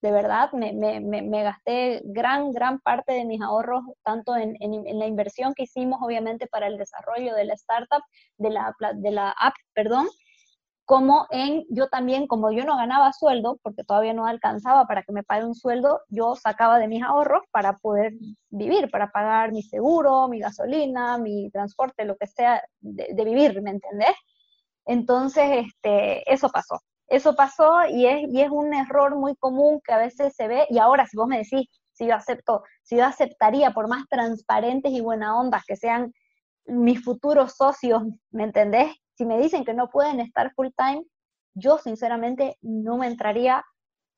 [0.00, 4.98] de verdad, me, me, me, gasté gran, gran parte de mis ahorros, tanto en, en,
[4.98, 8.02] la inversión que hicimos, obviamente, para el desarrollo de la startup,
[8.36, 10.06] de la, de la app, perdón,
[10.88, 15.12] como en, yo también, como yo no ganaba sueldo, porque todavía no alcanzaba para que
[15.12, 18.14] me pague un sueldo, yo sacaba de mis ahorros para poder
[18.48, 23.72] vivir, para pagar mi seguro, mi gasolina, mi transporte, lo que sea de, vivir, ¿me
[23.72, 24.14] entendés?
[24.86, 29.92] Entonces, este, eso pasó eso pasó y es, y es un error muy común que
[29.92, 33.04] a veces se ve, y ahora si vos me decís, si yo acepto, si yo
[33.04, 36.14] aceptaría por más transparentes y buena ondas que sean
[36.66, 38.90] mis futuros socios, ¿me entendés?
[39.18, 41.04] Si me dicen que no pueden estar full time,
[41.52, 43.64] yo sinceramente no me entraría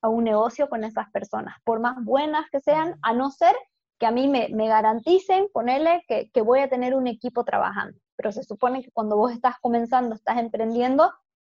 [0.02, 3.56] a un negocio con esas personas, por más buenas que sean, a no ser
[3.98, 7.98] que a mí me, me garanticen, ponerle que, que voy a tener un equipo trabajando.
[8.14, 11.10] Pero se supone que cuando vos estás comenzando, estás emprendiendo,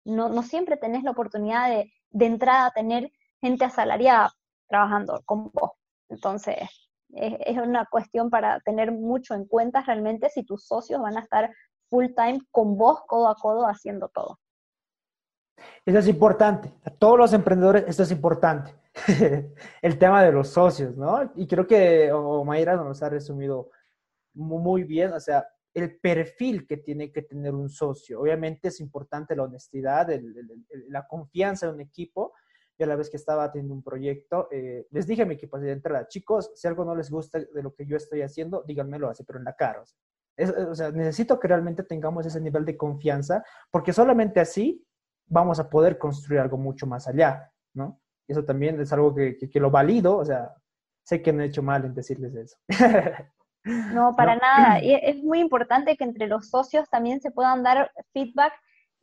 [0.05, 4.35] no, no siempre tenés la oportunidad de, de entrada a tener gente asalariada
[4.69, 5.71] trabajando con vos.
[6.11, 6.59] Entonces,
[7.15, 11.51] es, una cuestión para tener mucho en cuenta realmente si tus socios van a estar
[11.91, 14.39] full time con vos, codo a codo, haciendo todo.
[15.85, 16.73] Eso es importante.
[16.85, 18.75] A todos los emprendedores esto es importante.
[19.83, 21.33] el tema de los socios, ¿no?
[21.37, 22.11] Y creo que
[22.45, 23.71] Mayra nos ha resumido
[24.35, 25.13] muy bien.
[25.13, 28.21] O sea, el perfil que tiene que tener un socio.
[28.21, 30.09] Obviamente es importante la honestidad,
[30.89, 32.33] la confianza en un equipo.
[32.79, 35.59] Yo a la vez que estaba teniendo un proyecto, eh, les dije a mi equipo
[35.59, 39.11] de entrada, chicos, si algo no les gusta de lo que yo estoy haciendo, díganmelo
[39.11, 39.83] así, pero en la cara.
[39.83, 39.99] O sea,
[40.95, 44.85] necesito que realmente tengamos ese nivel de confianza, porque solamente así
[45.27, 48.01] vamos a poder construir algo mucho más allá, ¿no?
[48.27, 50.55] Eso también es algo que, que lo valido, o sea,
[51.05, 52.57] sé que no he hecho mal en decirles eso.
[53.65, 54.81] No, para nada.
[54.83, 58.53] Y es muy importante que entre los socios también se puedan dar feedback,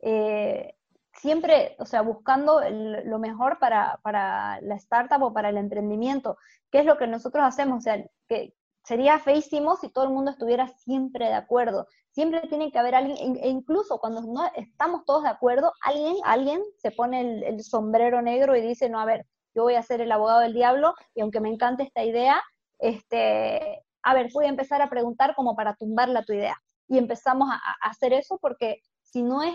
[0.00, 0.74] eh,
[1.14, 6.38] siempre, o sea, buscando lo mejor para, para, la startup o para el emprendimiento.
[6.70, 7.78] ¿Qué es lo que nosotros hacemos?
[7.78, 8.54] O sea, que
[8.88, 11.86] sería feísimo si todo el mundo estuviera siempre de acuerdo.
[12.10, 16.62] Siempre tiene que haber alguien, e incluso cuando no estamos todos de acuerdo, alguien, alguien
[16.78, 20.10] se pone el, sombrero negro y dice, no, a ver, yo voy a ser el
[20.10, 22.42] abogado del diablo y aunque me encante esta idea,
[22.78, 26.56] este, a ver, voy a empezar a preguntar como para tumbarla tu idea.
[26.88, 29.54] Y empezamos a, a hacer eso porque si no es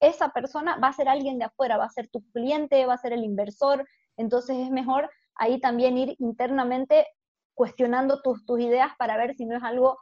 [0.00, 2.98] esa persona, va a ser alguien de afuera, va a ser tu cliente, va a
[2.98, 7.06] ser el inversor, entonces es mejor ahí también ir internamente
[7.54, 9.98] cuestionando tus, tus ideas para ver si no es algo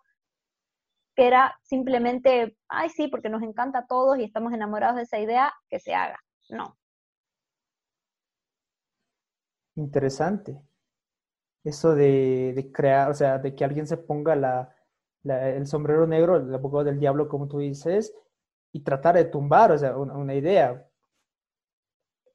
[1.19, 5.19] que era simplemente, ay sí, porque nos encanta a todos y estamos enamorados de esa
[5.19, 6.21] idea, que se haga.
[6.49, 6.79] No.
[9.75, 10.61] Interesante.
[11.65, 14.75] Eso de, crear, o sea, de que alguien se ponga la,
[15.25, 18.15] el sombrero negro, el abogado del diablo, como tú dices,
[18.73, 20.89] y tratar de tumbar, o sea, una, idea.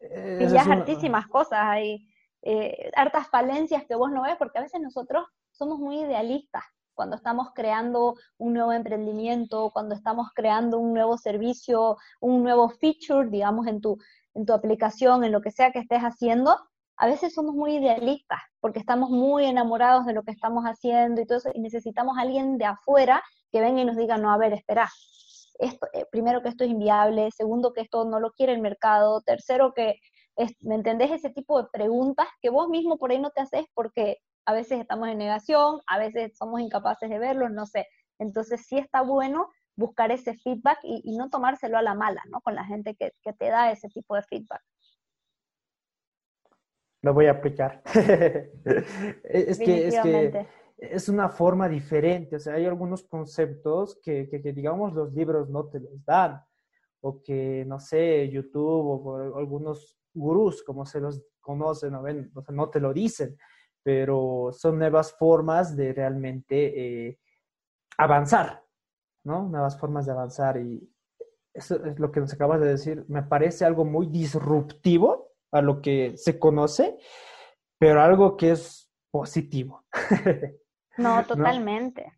[0.01, 2.05] Y ya hartísimas cosas hay,
[2.43, 7.15] eh, hartas falencias que vos no ves, porque a veces nosotros somos muy idealistas cuando
[7.15, 13.67] estamos creando un nuevo emprendimiento, cuando estamos creando un nuevo servicio, un nuevo feature, digamos,
[13.67, 13.97] en tu,
[14.33, 16.57] en tu aplicación, en lo que sea que estés haciendo,
[16.97, 21.25] a veces somos muy idealistas, porque estamos muy enamorados de lo que estamos haciendo y
[21.25, 24.53] todo eso, y necesitamos alguien de afuera que venga y nos diga, no, a ver,
[24.53, 24.89] espera,
[25.59, 29.21] esto, eh, primero que esto es inviable, segundo que esto no lo quiere el mercado,
[29.21, 29.95] tercero que,
[30.61, 31.11] ¿me entendés?
[31.11, 34.79] Ese tipo de preguntas que vos mismo por ahí no te haces porque a veces
[34.79, 37.87] estamos en negación, a veces somos incapaces de verlo, no sé.
[38.19, 42.41] Entonces sí está bueno buscar ese feedback y, no tomárselo a la mala, ¿no?
[42.41, 44.61] Con la gente que, que te da ese tipo de feedback.
[47.01, 47.81] Lo voy a aplicar.
[49.23, 54.53] es, que, es que es una forma diferente, o sea, hay algunos conceptos que, que,
[54.53, 56.41] digamos los libros no te los dan,
[57.01, 62.01] o que, no sé, YouTube o, algunos gurús, como se los conocen, ¿no?
[62.01, 62.31] Ven?
[62.35, 63.37] O sea, no te lo dicen,
[63.83, 67.19] pero son nuevas formas de realmente eh,
[67.97, 68.63] avanzar,
[69.25, 69.43] ¿no?
[69.49, 70.89] Nuevas formas de avanzar y
[71.53, 75.81] eso es lo que nos acabas de decir, me parece algo muy disruptivo a lo
[75.81, 76.97] que se conoce,
[77.77, 79.85] pero algo que es positivo.
[80.95, 82.13] No, totalmente.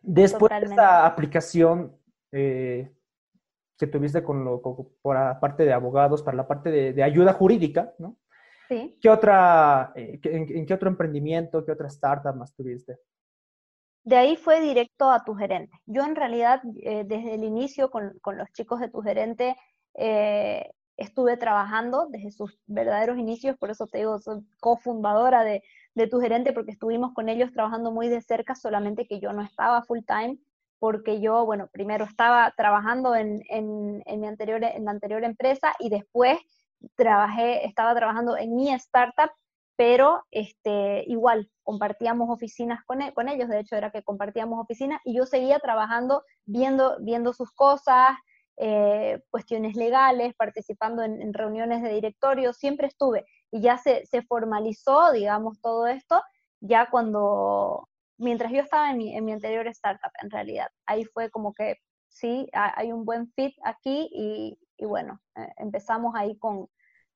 [0.00, 1.98] Después de esta aplicación
[2.30, 2.88] eh,
[3.80, 7.94] que tuviste con lo, por la parte de abogados, para la parte de, ayuda jurídica,
[7.98, 8.18] ¿no?
[8.68, 8.98] Sí.
[9.00, 12.98] ¿Qué otra, eh, en, qué otro emprendimiento, qué otra startup más tuviste?
[14.04, 15.72] De ahí fue directo a tu gerente.
[15.86, 19.56] Yo en realidad, eh, desde el inicio con, con, los chicos de tu gerente,
[20.96, 25.62] estuve trabajando desde sus verdaderos inicios, por eso te digo, soy cofundadora de,
[25.94, 29.42] de tu gerente porque estuvimos con ellos trabajando muy de cerca, solamente que yo no
[29.42, 30.38] estaba full time
[30.80, 35.74] porque yo, bueno, primero estaba trabajando en, en, en mi anterior, en la anterior empresa
[35.78, 36.38] y después
[36.96, 39.30] trabajé, estaba trabajando en mi startup,
[39.76, 45.00] pero este, igual compartíamos oficinas con, e, con ellos, de hecho era que compartíamos oficinas
[45.04, 48.16] y yo seguía trabajando, viendo, viendo sus cosas,
[48.56, 53.24] eh, cuestiones legales, participando en, reuniones de directorio, siempre estuve.
[53.50, 56.22] Y ya se, se, formalizó, digamos, todo esto,
[56.60, 57.88] ya cuando,
[58.20, 61.76] mientras yo estaba en mi, en mi anterior startup, en realidad, ahí fue como que
[62.08, 66.68] sí, hay un buen fit aquí y, y bueno, eh, empezamos ahí con,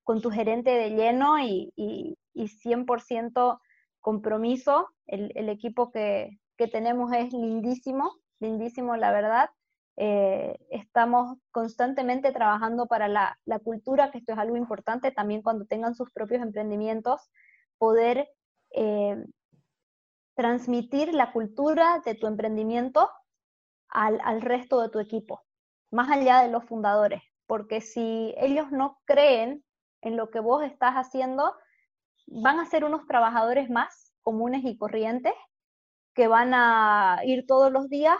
[0.02, 3.60] con, tu gerente de lleno y, y, y 100%
[4.00, 9.50] compromiso, el, el equipo que, que tenemos es lindísimo, lindísimo la verdad,
[9.96, 15.94] eh, estamos constantemente trabajando para la, cultura, que esto es algo importante también cuando tengan
[15.94, 17.30] sus propios emprendimientos,
[17.78, 18.28] poder
[18.72, 19.24] eh,
[20.34, 23.10] transmitir la cultura de tu emprendimiento
[23.88, 25.44] al, al resto de tu equipo,
[25.90, 29.64] más allá de los fundadores, porque si ellos no creen
[30.02, 31.54] en lo que vos estás haciendo,
[32.26, 35.34] van a ser unos trabajadores más comunes y corrientes
[36.14, 38.18] que van a ir todos los días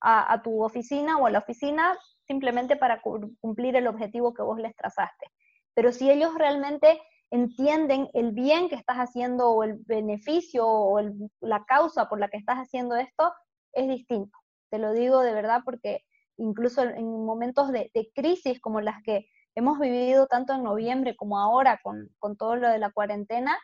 [0.00, 4.74] a, tu oficina o a la oficina simplemente para cumplir el objetivo que vos les
[4.74, 5.26] trazaste.
[5.74, 7.00] Pero si ellos realmente
[7.30, 11.00] entienden el bien que estás haciendo o el beneficio o
[11.40, 13.32] la causa por la que estás haciendo esto,
[13.72, 14.36] es distinto.
[14.70, 16.04] Te lo digo de verdad porque
[16.36, 21.80] incluso en momentos de, crisis como las que hemos vivido tanto en noviembre como ahora
[21.82, 23.58] con, todo lo de la cuarentena,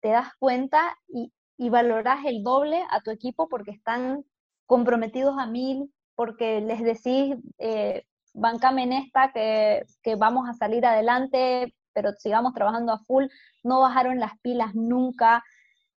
[0.00, 1.32] te das cuenta y,
[1.70, 4.24] valoras el doble a tu equipo porque están
[4.66, 8.04] comprometidos a mil, porque les decís, eh,
[8.34, 9.84] bancame en esta, que,
[10.18, 13.24] vamos a salir adelante, pero sigamos trabajando a full,
[13.64, 15.42] no bajaron las pilas nunca.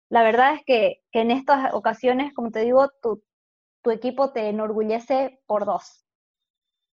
[0.08, 3.22] La verdad es que, en estas ocasiones, como te digo, tu,
[3.82, 6.06] tu equipo te enorgullece por dos.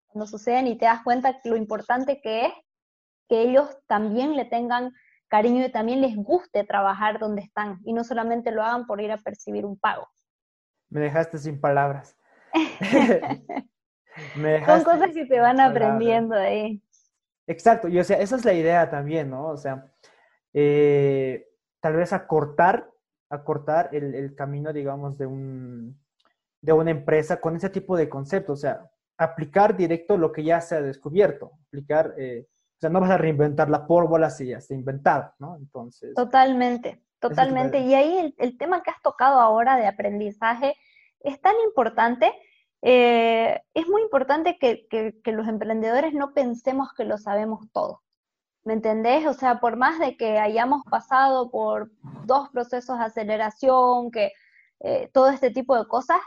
[0.08, 2.54] Cuando suceden y te das cuenta lo importante que es
[3.28, 4.94] que ellos también le tengan
[5.28, 9.12] cariño y también les guste trabajar donde están y no solamente lo hagan por ir
[9.12, 10.08] a percibir un pago.
[10.90, 12.16] Me dejaste sin palabras.
[14.66, 16.82] Son cosas que se van aprendiendo ahí.
[17.48, 19.48] Exacto, y o sea, esa es la idea también, ¿no?
[19.48, 19.92] O sea,
[20.54, 21.48] eh,
[21.82, 22.90] tal vez acortar,
[23.30, 26.00] acortar el, el, camino, digamos, de, un,
[26.62, 30.62] de una empresa con ese tipo de conceptos, o sea, aplicar directo lo que ya
[30.62, 34.58] se ha descubierto, aplicar, eh, o sea, no vas a reinventar la pólvora si ya
[34.58, 35.58] está ¿no?
[35.58, 36.14] Entonces.
[36.16, 37.80] Totalmente, totalmente.
[37.80, 40.76] Y ahí el, el, tema que has tocado ahora de aprendizaje
[41.20, 42.32] es tan importante.
[42.86, 44.88] Eh, es muy importante que,
[45.32, 48.02] los emprendedores no pensemos que lo sabemos todo.
[48.66, 49.26] ¿Me entendés?
[49.26, 51.92] O sea, por más de que hayamos pasado por
[52.26, 54.34] dos procesos de aceleración, que
[54.82, 56.20] eh, todo este tipo de cosas,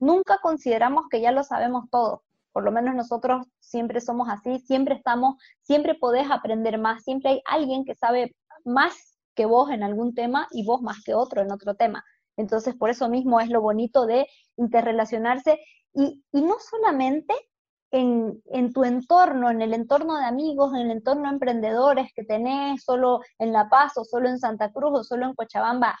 [0.00, 2.24] nunca consideramos que ya lo sabemos todo.
[2.52, 7.42] Por lo menos nosotros siempre somos así, siempre estamos, siempre podés aprender más, siempre hay
[7.46, 8.34] alguien que sabe
[8.64, 12.04] más que vos en algún tema y vos más que otro en otro tema.
[12.36, 15.60] Entonces, por eso mismo es lo bonito de interrelacionarse
[15.94, 17.34] y, no solamente
[17.90, 22.84] en, tu entorno, en el entorno de amigos, en el entorno de emprendedores que tenés
[22.84, 25.98] solo en La Paz o solo en Santa Cruz o solo en Cochabamba,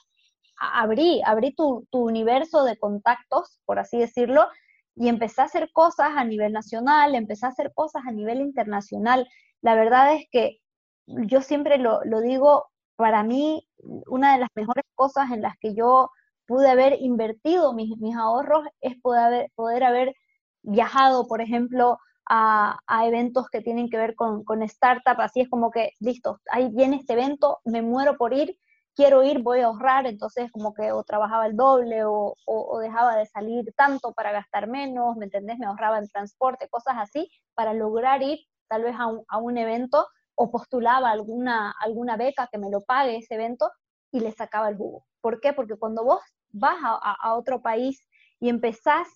[0.56, 4.46] abrí, abrí tu, tu universo de contactos, por así decirlo,
[4.94, 9.26] y empecé a hacer cosas a nivel nacional, empecé a hacer cosas a nivel internacional.
[9.62, 10.58] La verdad es que
[11.06, 12.66] yo siempre lo, lo digo,
[12.96, 16.10] para mí, una de las mejores cosas en las que yo
[16.50, 20.16] pude haber invertido mis, mis ahorros es poder haber, poder haber
[20.62, 21.98] viajado, por ejemplo,
[22.28, 26.68] a, a, eventos que tienen que ver con, con así es como que, listo, ahí
[26.72, 28.58] viene este evento, me muero por ir,
[28.96, 32.78] quiero ir, voy a ahorrar, entonces como que o trabajaba el doble o, o, o
[32.80, 35.56] dejaba de salir tanto para gastar menos, ¿me entendés?
[35.56, 39.56] Me ahorraba en transporte, cosas así, para lograr ir tal vez a un, a un
[39.56, 43.70] evento o postulaba alguna, alguna beca que me lo pague ese evento
[44.10, 45.04] y le sacaba el jugo.
[45.20, 45.52] ¿Por qué?
[45.52, 46.20] Porque cuando vos
[46.52, 48.06] vas a, otro país
[48.38, 49.08] y empezás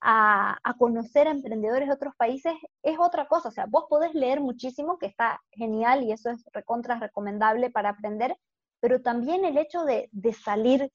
[0.00, 3.48] a, a, conocer a emprendedores de otros países es otra cosa.
[3.48, 7.90] O sea, vos podés leer muchísimo, que está genial y eso es recontra recomendable para
[7.90, 8.36] aprender,
[8.80, 10.90] pero también el hecho de, de salir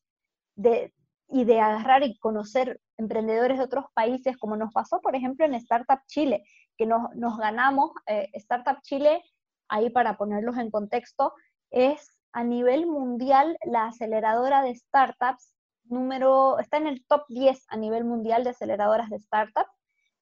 [0.55, 0.93] de,
[1.29, 5.55] y de agarrar y conocer emprendedores de otros países, como nos pasó, por ejemplo, en
[5.55, 6.43] Startup Chile,
[6.77, 9.23] que nos, nos ganamos, eh, Startup Chile,
[9.67, 11.33] ahí para ponerlos en contexto,
[11.71, 15.53] es a nivel mundial la aceleradora de startups
[15.85, 19.71] número, está en el top 10 a nivel mundial de aceleradoras de startups.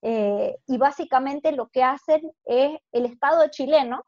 [0.02, 4.04] Eh, y básicamente lo que hacen es el Estado chileno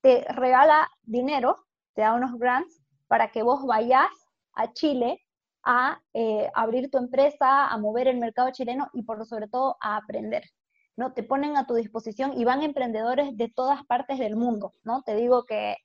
[0.00, 1.56] te regala dinero,
[1.94, 4.08] te da unos grants para que vos vayas
[4.54, 5.20] a Chile
[5.64, 9.96] a eh, abrir tu empresa, a mover el mercado chileno y por sobre todo a
[9.96, 10.44] aprender.
[10.96, 11.12] ¿no?
[11.12, 15.02] Te ponen a tu disposición y van emprendedores de todas partes del mundo, ¿no?
[15.02, 15.76] Te digo que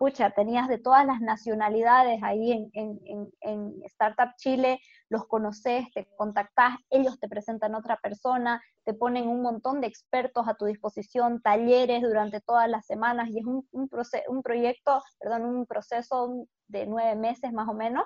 [0.00, 4.80] pucha, tenías de todas las nacionalidades ahí en, en, en, Startup Chile,
[5.10, 10.48] los conoces, te contactás, ellos te presentan otra persona, te ponen un montón de expertos
[10.48, 13.90] a tu disposición, talleres durante todas las semanas y es un, un,
[14.28, 18.04] un proyecto, perdón, un proceso de nueve meses más o menos,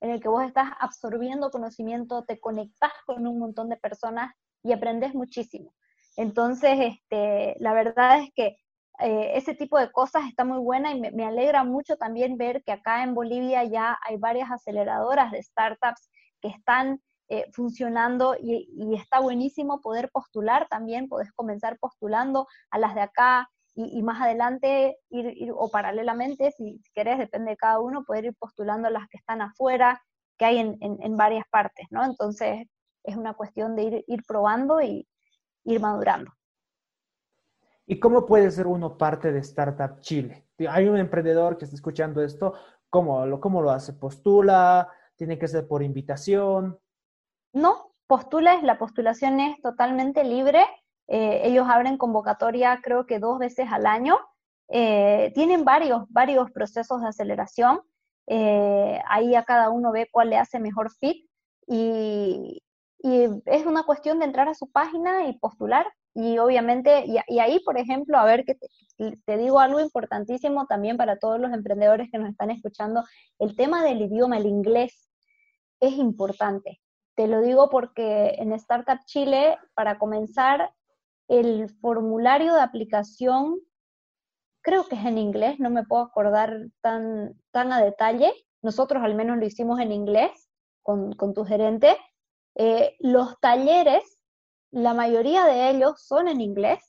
[0.00, 4.32] en el que vos estás absorbiendo conocimiento, te conectás con un montón de personas
[4.62, 5.74] y aprendes muchísimo.
[6.16, 8.56] Entonces, este, la verdad es que
[9.00, 12.72] eh, ese tipo de cosas está muy buena y me, alegra mucho también ver que
[12.72, 19.20] acá en Bolivia ya hay varias aceleradoras de startups que están eh, funcionando y, está
[19.20, 25.52] buenísimo poder postular también, podés comenzar postulando a las de acá y, más adelante ir,
[25.54, 29.18] o paralelamente, si, si querés, depende de cada uno, poder ir postulando a las que
[29.18, 30.02] están afuera,
[30.38, 32.04] que hay en, en, en varias partes, ¿no?
[32.04, 32.66] Entonces
[33.04, 35.06] es una cuestión de ir, ir probando y
[35.64, 36.35] ir madurando.
[37.86, 40.48] ¿Y cómo puede ser uno parte de Startup Chile?
[40.68, 42.54] Hay un emprendedor que está escuchando esto,
[42.90, 43.92] ¿cómo lo, cómo lo hace?
[43.92, 44.88] ¿Postula?
[45.14, 46.78] ¿Tiene que ser por invitación?
[47.52, 50.64] No, postula, la postulación es totalmente libre.
[51.06, 54.18] Eh, ellos abren convocatoria creo que dos veces al año.
[54.68, 57.80] Eh, tienen varios, varios procesos de aceleración.
[58.26, 61.30] Eh, ahí a cada uno ve cuál le hace mejor fit.
[61.68, 62.62] Y,
[62.98, 65.86] y es una cuestión de entrar a su página y postular
[66.16, 68.68] y obviamente, y, y, ahí, por ejemplo, a ver que te,
[69.26, 73.04] te, digo algo importantísimo también para todos los emprendedores que nos están escuchando,
[73.38, 75.10] el tema del idioma, el inglés,
[75.78, 76.80] es importante.
[77.16, 80.72] Te lo digo porque en Startup Chile, para comenzar,
[81.28, 83.58] el formulario de aplicación,
[84.62, 89.14] creo que es en inglés, no me puedo acordar tan, tan a detalle, nosotros al
[89.14, 90.48] menos lo hicimos en inglés
[90.82, 91.94] con, con tu gerente.
[92.54, 94.15] Eh, los talleres
[94.70, 96.80] la mayoría de ellos son en inglés.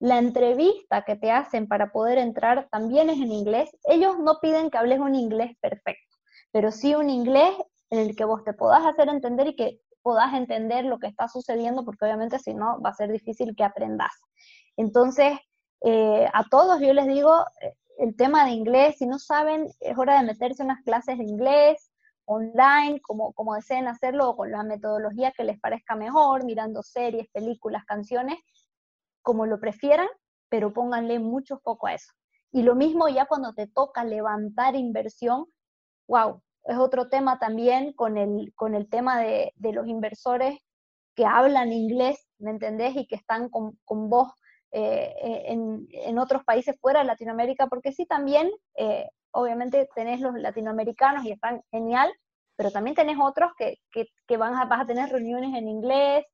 [0.00, 3.70] La entrevista que te hacen para poder entrar también es en inglés.
[3.84, 6.16] Ellos no piden que hables un inglés perfecto,
[6.52, 7.54] pero sí un inglés
[7.90, 11.28] en el que vos te podás hacer entender y que podás entender lo que está
[11.28, 14.12] sucediendo, porque obviamente si no va a ser difícil que aprendas.
[14.76, 15.38] Entonces,
[15.80, 19.96] eh, a todos yo les digo, eh, el tema de inglés, si no saben, es
[19.96, 21.90] hora de meterse en unas clases de inglés
[22.26, 27.84] online, como, como deseen hacerlo, con la metodología que les parezca mejor, mirando series, películas,
[27.84, 28.38] canciones,
[29.22, 30.08] como lo prefieran,
[30.48, 32.12] pero pónganle mucho foco a eso.
[32.52, 35.46] Y lo mismo ya cuando te toca levantar inversión,
[36.06, 40.58] wow, es otro tema también con el, con el tema de, los inversores
[41.14, 42.96] que hablan inglés, ¿me entendés?
[42.96, 44.32] Y que están con, con vos
[44.76, 50.34] eh, eh, en, otros países fuera de Latinoamérica, porque sí también, eh, obviamente tenés los
[50.34, 52.12] latinoamericanos y están genial,
[52.56, 56.24] pero también tenés otros que, que, van a, vas a tener reuniones en inglés,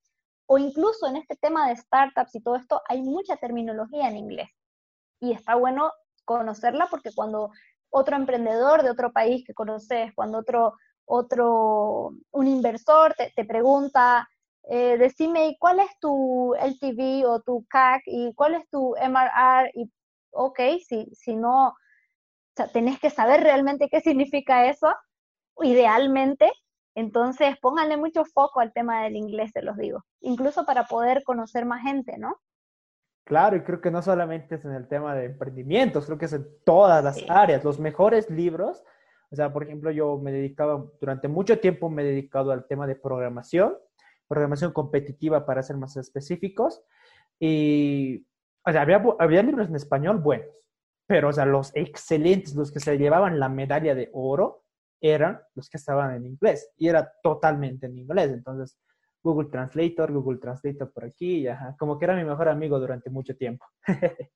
[0.47, 4.49] o incluso en este tema de startups y todo esto, hay mucha terminología en inglés.
[5.21, 5.93] Y está bueno
[6.25, 7.51] conocerla porque cuando
[7.91, 10.75] otro emprendedor de otro país que conoces, cuando otro,
[11.07, 14.29] otro, un inversor te, pregunta,
[14.69, 19.91] eh, decime cuál es tu LTV o tu CAC y cuál es tu MRR y
[20.33, 21.75] ok, si, si no,
[22.61, 24.95] sea, tenés que saber realmente qué significa eso,
[25.63, 26.51] idealmente,
[26.95, 31.65] entonces pónganle mucho foco al tema del inglés, se los digo, incluso para poder conocer
[31.65, 32.37] más gente, ¿no?
[33.25, 36.33] Claro, y creo que no solamente es en el tema de emprendimientos, creo que es
[36.33, 37.63] en todas las áreas.
[37.63, 38.83] Los mejores libros,
[39.31, 42.89] o sea, por ejemplo, yo me dedicaba, durante mucho tiempo me he dedicado al tema
[42.89, 43.77] de programación,
[44.27, 46.83] programación competitiva para ser más específicos,
[47.39, 48.27] y,
[48.67, 50.49] o sea, había, había libros en español buenos,
[51.11, 54.63] pero, o sea, los excelentes, los que se llevaban la medalla de oro,
[55.01, 58.79] eran los que estaban en inglés, y era totalmente en inglés, entonces
[59.21, 63.37] Google Translator, Google Translator por aquí, ajá, como que era mi mejor amigo durante mucho
[63.37, 63.67] tiempo.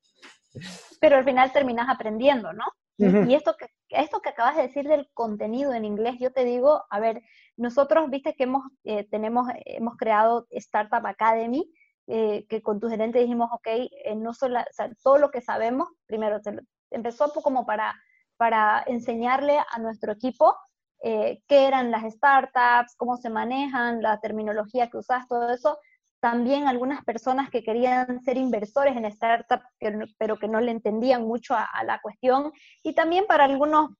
[0.99, 2.65] Pero al final terminas aprendiendo, ¿no?
[2.97, 6.83] Y esto que, esto que acabas de decir del contenido en inglés, yo te digo,
[6.89, 7.21] a ver,
[7.55, 11.71] nosotros, viste que hemos, eh, tenemos, hemos creado Startup Academy,
[12.07, 15.41] eh, que con tu gerente dijimos, ok, eh, no solo, o sea, todo lo que
[15.41, 16.39] sabemos, primero,
[16.91, 17.95] empezó como para,
[18.37, 20.55] para enseñarle a nuestro equipo
[21.07, 25.77] eh, qué eran las startups, cómo se manejan, la terminología que usas, todo eso.
[26.19, 29.65] También algunas personas que querían ser inversores en startups,
[30.17, 32.51] pero que no le entendían mucho a, la cuestión.
[32.81, 33.91] Y también para algunos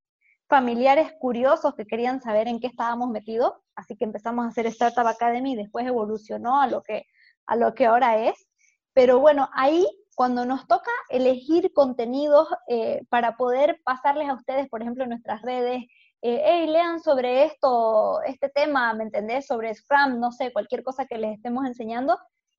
[0.48, 3.54] familiares curiosos que querían saber en qué estábamos metidos.
[3.76, 7.06] Así que empezamos a hacer Startup Academy y después evolucionó a lo que,
[7.48, 8.48] a lo que ahora es.
[8.94, 9.86] Pero bueno, ahí
[10.16, 15.42] cuando nos toca elegir contenidos eh, para poder pasarles a ustedes, por ejemplo, en nuestras
[15.42, 15.84] redes,
[16.22, 19.46] eh, hey, lean sobre esto, este tema, ¿me entendés?
[19.46, 22.18] Sobre Scrum, no sé, cualquier cosa que les estemos enseñando,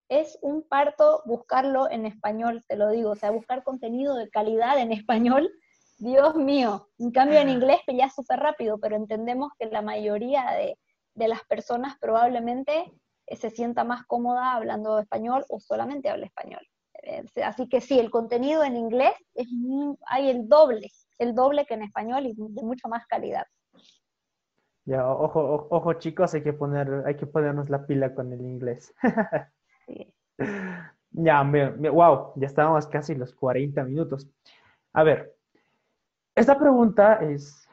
[0.08, 4.78] es un parto buscarlo en español, te lo digo, o sea, buscar contenido de calidad
[4.78, 5.50] en español,
[5.98, 10.78] Dios mío, en cambio en inglés ya súper rápido, pero entendemos que la mayoría de,
[11.14, 12.92] las personas probablemente
[13.28, 16.66] se sienta más cómoda hablando español o solamente habla español.
[17.02, 19.48] Eh, así que sí, el contenido en inglés es
[20.08, 23.46] hay el doble, el doble que en español y de mucha más calidad.
[24.84, 28.94] Ya, ojo, ojo, chicos, hay que poner, hay que ponernos la pila con el inglés.
[31.18, 34.28] Ya, wow, ya estábamos casi los 40 minutos.
[34.92, 35.34] A ver,
[36.34, 37.66] esta pregunta es,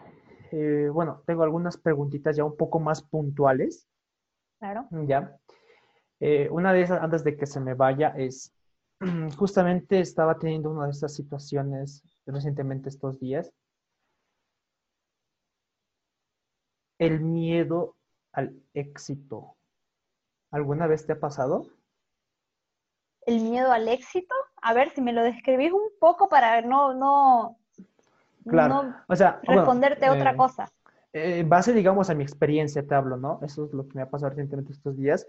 [0.52, 3.86] eh, bueno, tengo algunas preguntitas ya un poco más puntuales.
[4.60, 4.88] Claro.
[4.92, 5.38] Ya.
[6.26, 8.54] Eh, una de esas, antes de que se me vaya, es,
[9.38, 13.52] justamente estaba teniendo una de estas situaciones recientemente estos días
[16.98, 17.98] el miedo
[18.32, 19.58] al éxito.
[20.52, 21.68] ¿Alguna vez te ha pasado?
[23.26, 24.34] El miedo al éxito.
[24.62, 27.58] A ver, si me lo describís un poco para no, no,
[28.48, 28.96] claro.
[29.10, 30.72] o sea, responderte otra eh, cosa.
[31.12, 33.40] Eh, en base, digamos, a mi experiencia te hablo, ¿no?
[33.42, 35.28] Eso es lo que me ha pasado recientemente estos días.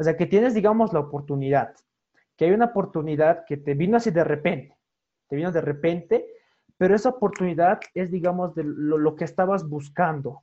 [0.00, 1.74] O sea, que tienes, digamos, la oportunidad,
[2.34, 4.74] que hay una oportunidad que te vino así de repente,
[5.28, 6.26] te vino de repente,
[6.78, 10.42] pero esa oportunidad es, digamos, de lo que estabas buscando,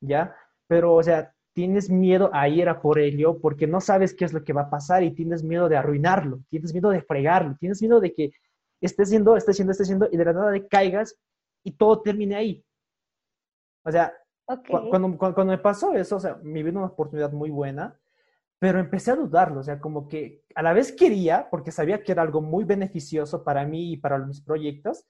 [0.00, 0.34] ¿ya?
[0.66, 4.32] Pero, o sea, tienes miedo a ir a por ello porque no sabes qué es
[4.32, 7.82] lo que va a pasar y tienes miedo de arruinarlo, tienes miedo de fregarlo, tienes
[7.82, 8.32] miedo de que
[8.80, 11.14] estés haciendo, estés haciendo, estés haciendo y de la nada de caigas
[11.62, 12.64] y todo termine ahí.
[13.84, 14.14] O sea,
[14.90, 18.00] cuando, cuando, me pasó eso, o sea, me vino una oportunidad muy buena,
[18.64, 22.12] pero empecé a dudarlo, o sea, como que a la vez quería, porque sabía que
[22.12, 25.04] era algo muy beneficioso para mí y para mis proyectos,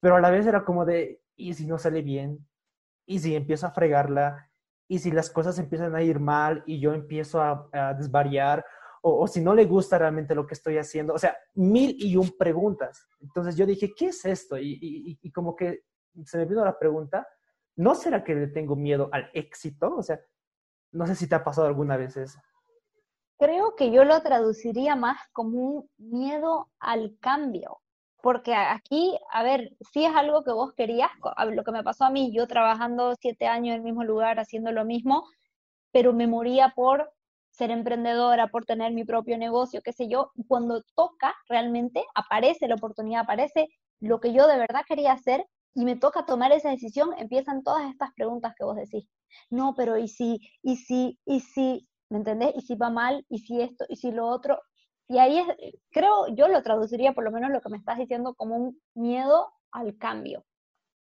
[0.00, 2.46] pero a la vez era como de, ¿y si no sale bien?
[3.06, 4.50] y si empiezo a fregarla,
[4.86, 8.66] y si las cosas empiezan a ir mal y yo empiezo a, desvariar,
[9.00, 12.36] o, si no le gusta realmente lo que estoy haciendo, o sea, mil y un
[12.36, 13.08] preguntas.
[13.18, 14.58] Entonces yo dije, ¿qué es esto?
[14.60, 15.84] Y, como que
[16.26, 17.26] se me vino la pregunta
[17.76, 19.96] ¿no será que le tengo miedo al éxito?
[19.96, 20.20] O sea,
[20.92, 22.38] no sé si te ha pasado alguna vez eso.
[23.40, 27.78] Creo que yo lo traduciría más como un miedo al cambio,
[28.22, 31.10] porque aquí, a ver, si es algo que vos querías,
[31.50, 34.72] lo que me pasó a mí, yo trabajando siete años en el mismo lugar, haciendo
[34.72, 35.24] lo mismo,
[35.90, 37.12] pero me moría por
[37.50, 42.74] ser emprendedora, por tener mi propio negocio, qué sé yo, cuando toca realmente, aparece la
[42.76, 43.68] oportunidad, aparece
[44.00, 47.90] lo que yo de verdad quería hacer y me toca tomar esa decisión, empiezan todas
[47.90, 49.08] estas preguntas que vos decís.
[49.50, 52.52] No, pero ¿y si, y si, y si, ¿me entendés?
[52.56, 53.24] ¿Y si va mal?
[53.28, 53.84] ¿Y si esto?
[53.88, 54.60] ¿Y si lo otro?
[55.08, 55.46] Y ahí es,
[55.90, 59.52] creo, yo lo traduciría por lo menos lo que me estás diciendo como un miedo
[59.72, 60.44] al cambio.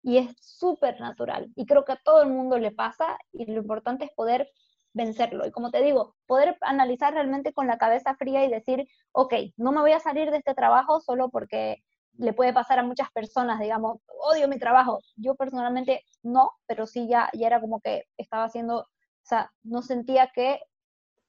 [0.02, 1.50] Y es súper natural.
[1.56, 4.50] Y creo que a todo el mundo le pasa y lo importante es poder
[4.92, 5.46] vencerlo.
[5.46, 9.72] Y como te digo, poder analizar realmente con la cabeza fría y decir, ok, no
[9.72, 11.82] me voy a salir de este trabajo solo porque
[12.18, 15.00] le puede pasar a muchas personas, digamos, odio mi trabajo.
[15.16, 18.86] Yo personalmente no, pero sí ya, ya era como que estaba haciendo, o
[19.22, 20.60] sea, no sentía que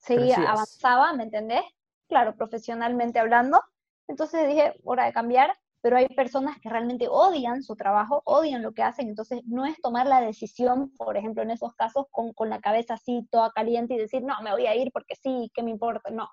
[0.06, 1.64] seguía, avanzaba, ¿me entendés?
[2.08, 3.62] Claro, profesionalmente hablando.
[4.08, 8.74] Entonces dije, hora de cambiar, pero hay personas que realmente odian su trabajo, odian lo
[8.74, 12.50] que hacen, entonces no es tomar la decisión, por ejemplo, en esos casos, con, con
[12.50, 15.62] la cabeza así, toda caliente y decir, no, me voy a ir porque sí, ¿qué
[15.62, 16.10] me importa?
[16.10, 16.28] No,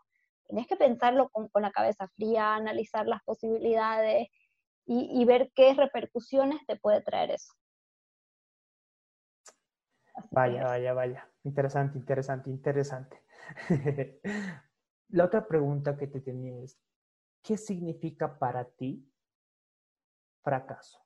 [0.47, 4.29] tienes que pensarlo con, con la cabeza fría, analizar las posibilidades
[4.87, 7.53] y, y, ver qué repercusiones te puede traer eso.
[10.31, 11.29] vaya, vaya, vaya.
[11.45, 13.23] Interesante, interesante, interesante.
[15.09, 16.79] la otra pregunta que te tenía es,
[17.43, 19.09] ¿qué significa para ti
[20.43, 20.99] fracaso?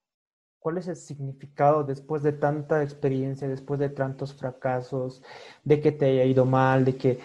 [0.58, 5.22] ¿Cuál es el significado después de tanta experiencia, después de tantos fracasos,
[5.62, 7.20] de que te haya ido mal, de que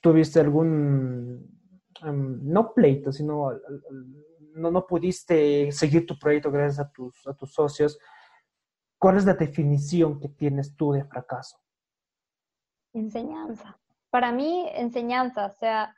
[0.00, 1.60] tuviste algún,
[2.04, 3.50] em, no pleito, sino
[4.54, 7.98] no, no pudiste seguir tu proyecto gracias a tus, a tus socios?
[8.98, 11.58] ¿Cuál es la definición que tienes tú de fracaso?
[12.92, 13.78] Enseñanza.
[14.16, 15.94] Para mí, enseñanza, o sea,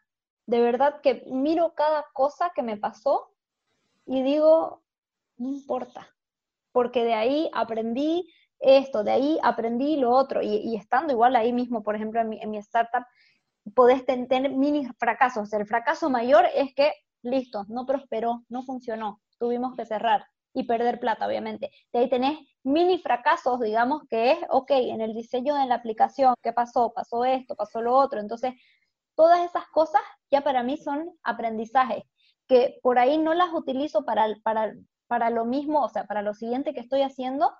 [0.46, 3.30] de verdad que miro cada cosa que me pasó
[4.06, 4.82] y digo,
[5.36, 6.08] no importa,
[6.72, 11.84] porque de ahí aprendí esto, de ahí aprendí lo otro, y, estando igual ahí mismo,
[11.84, 13.06] por ejemplo, en mi, startup,
[13.76, 15.52] podés tener mini fracasos.
[15.52, 16.92] El fracaso mayor es que,
[17.22, 20.26] listo, no prosperó, no funcionó, tuvimos que cerrar
[20.58, 21.70] y perder plata, obviamente.
[21.92, 26.34] De ahí tenés mini fracasos, digamos, que es, ok, en el diseño de la aplicación,
[26.42, 26.92] ¿qué pasó?
[26.94, 28.20] Pasó esto, pasó lo otro.
[28.20, 28.54] Entonces,
[29.14, 32.04] todas esas cosas ya para mí son aprendizajes,
[32.46, 34.74] que por ahí no las utilizo para, para
[35.08, 37.50] para lo mismo, o sea, para lo siguiente que estoy haciendo,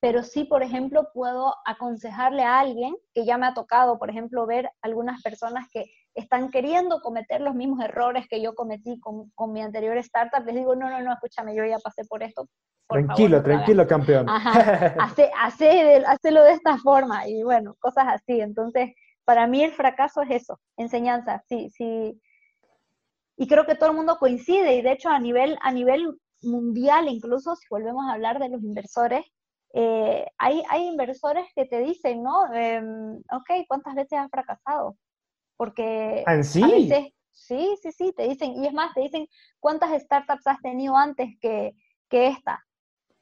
[0.00, 4.46] pero sí, por ejemplo, puedo aconsejarle a alguien que ya me ha tocado, por ejemplo,
[4.46, 9.62] ver algunas personas que están queriendo cometer los mismos errores que yo cometí con, mi
[9.62, 12.48] anterior startup, les digo, no, no, no, escúchame, yo ya pasé por esto.
[12.88, 14.28] tranquilo, tranquilo, campeón.
[14.28, 18.40] Ajá, hace, hace, hacelo de esta forma y bueno, cosas así.
[18.40, 18.90] Entonces,
[19.24, 22.20] para mí el fracaso es eso, enseñanza, sí, sí.
[23.36, 27.08] Y creo que todo el mundo coincide y de hecho a nivel, a nivel mundial,
[27.08, 29.24] incluso si volvemos a hablar de los inversores,
[29.74, 32.52] eh, hay, hay inversores que te dicen, ¿no?
[32.52, 34.96] Em, ok, ¿cuántas veces has fracasado?
[35.62, 36.60] Porque ¿Ah, sí?
[36.60, 39.28] a veces, sí, sí, sí, te dicen, y es más, te dicen
[39.60, 41.76] cuántas startups has tenido antes que,
[42.08, 42.58] que esta.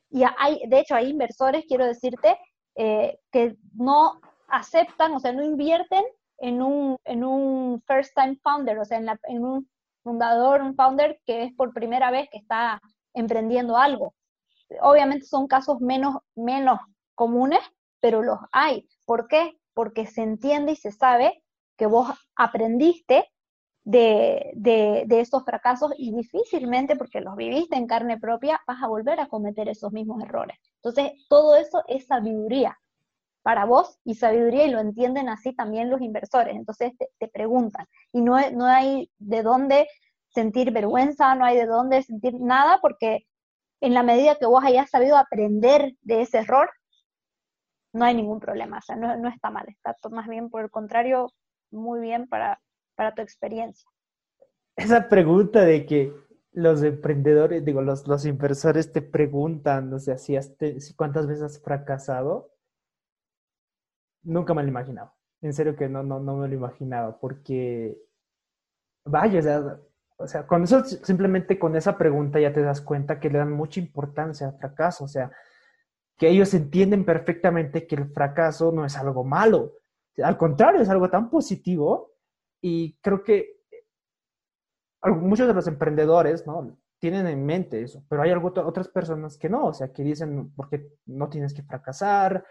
[0.09, 2.38] Y hay, de hecho, hay inversores, quiero decirte,
[2.76, 6.03] eh, que no aceptan, o sea, no invierten
[6.38, 9.68] en un, en un first time founder, o sea, en, la, en un
[10.03, 12.80] fundador, un founder que es por primera vez que está
[13.12, 14.14] emprendiendo algo.
[14.80, 16.80] Obviamente son casos menos, menos
[17.14, 17.61] comunes,
[18.01, 18.88] pero los hay.
[19.05, 19.59] ¿Por qué?
[19.74, 21.43] Porque se entiende y se sabe
[21.81, 23.24] que vos aprendiste
[23.85, 28.87] de, de, de, esos fracasos y difícilmente, porque los viviste en carne propia, vas a
[28.87, 30.59] volver a cometer esos mismos errores.
[30.74, 32.78] Entonces, todo eso es sabiduría
[33.41, 36.55] para vos y sabiduría y lo entienden así también los inversores.
[36.55, 39.89] Entonces, te, te preguntan y no, no hay de dónde
[40.28, 43.26] sentir vergüenza, no hay de dónde sentir nada, porque
[43.81, 46.68] en la medida que vos hayas sabido aprender de ese error,
[47.93, 51.33] no hay ningún problema, o sea, no, está mal, está más bien por el contrario,
[51.71, 52.61] muy bien para,
[52.95, 53.89] para tu experiencia.
[54.77, 56.12] Esa pregunta de que
[56.53, 60.37] los emprendedores, digo, los, los inversores te preguntan, o sea, si,
[60.81, 62.53] si cuántas veces has fracasado,
[64.23, 65.12] nunca me lo he imaginado.
[65.43, 67.97] En serio que no, no, no me lo he imaginado, porque,
[69.05, 69.81] vaya, o sea,
[70.21, 73.53] o sea, con eso, simplemente con esa pregunta ya te das cuenta que le dan
[73.53, 75.05] mucha importancia al fracaso.
[75.05, 75.33] O sea,
[76.18, 79.79] que ellos entienden perfectamente que el fracaso no es algo malo.
[80.19, 82.15] Al contrario, es algo tan positivo.
[82.63, 83.61] Y creo que
[85.03, 86.77] muchos de los emprendedores, ¿no?
[87.01, 90.53] tienen en mente eso, pero hay algo, otras personas que no, o sea, que dicen,
[90.55, 92.45] porque no tienes que fracasar,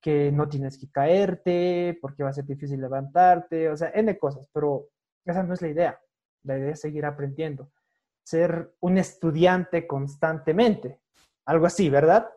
[0.00, 4.48] que no tienes que caerte, porque va a ser difícil levantarte, o sea, N cosas,
[4.52, 4.88] pero
[5.24, 6.00] esa no es la idea.
[6.42, 7.70] La idea es seguir aprendiendo,
[8.24, 11.00] ser un estudiante constantemente,
[11.46, 12.28] algo así, ¿verdad?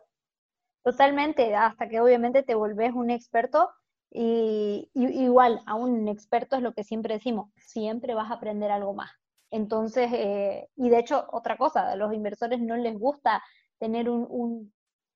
[0.84, 3.70] Totalmente, hasta que obviamente te volvés un experto
[4.10, 8.94] y, igual a un experto es lo que siempre decimos, siempre vas a aprender algo
[8.94, 9.10] más.
[9.50, 13.42] Entonces, eh, y de hecho, otra cosa, a los inversores no les gusta
[13.78, 14.72] tener un,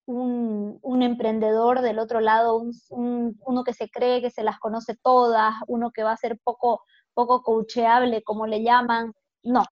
[0.06, 5.90] un, emprendedor del otro lado, uno que se cree que se las conoce todas, uno
[5.90, 6.82] que va a ser poco,
[7.14, 9.12] poco coacheable, como le llaman.
[9.42, 9.64] No,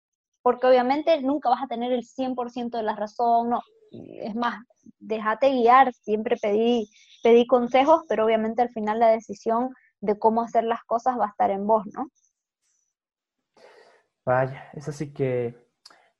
[0.42, 3.60] porque obviamente nunca vas a tener el 100% de la razón, no.
[3.90, 4.62] Es más,
[4.98, 6.88] déjate guiar, siempre pedí,
[7.22, 11.30] pedí consejos, pero obviamente al final la decisión de cómo hacer las cosas va a
[11.30, 12.08] estar en vos, ¿no?
[14.24, 15.56] Vaya, es así que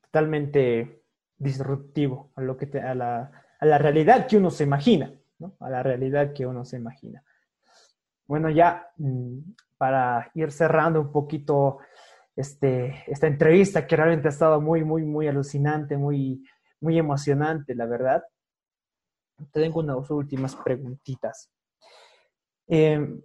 [0.01, 1.03] totalmente
[1.37, 3.31] disruptivo a lo que te, a la,
[3.61, 5.57] a la realidad que uno se imagina, ¿no?
[5.61, 7.23] A la realidad que uno se imagina.
[8.27, 9.39] Bueno, ya mm,
[9.77, 11.79] para ir cerrando un poquito
[12.37, 16.45] este, esta entrevista que realmente ha estado muy, muy, muy alucinante, muy,
[16.81, 18.23] muy emocionante, la verdad.
[19.39, 21.51] Te tengo unas últimas preguntitas.
[22.67, 23.23] Em,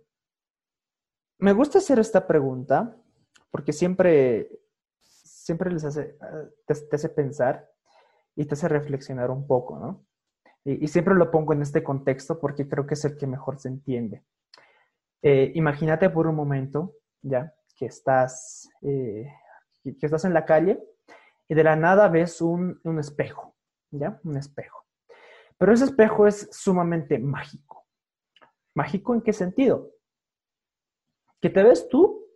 [1.39, 2.95] me gusta hacer esta pregunta
[3.51, 4.49] porque siempre,
[5.01, 6.17] siempre les hace,
[6.65, 7.69] te hace pensar
[8.35, 10.05] y te hace reflexionar un poco, ¿no?
[10.65, 13.67] Y, siempre lo pongo en este contexto porque creo que es el que mejor se
[13.67, 14.23] entiende.
[15.21, 19.27] Eh, imagínate por un momento, ya, que estás, eh,
[19.83, 20.81] que estás en la calle
[21.49, 23.55] y de la nada ves un, un espejo,
[23.91, 24.21] ¿ya?
[24.23, 24.82] Un espejo.
[25.57, 27.85] Pero ese espejo es sumamente mágico.
[28.75, 29.91] ¿Mágico en qué sentido?
[31.41, 32.27] Que te ves tú,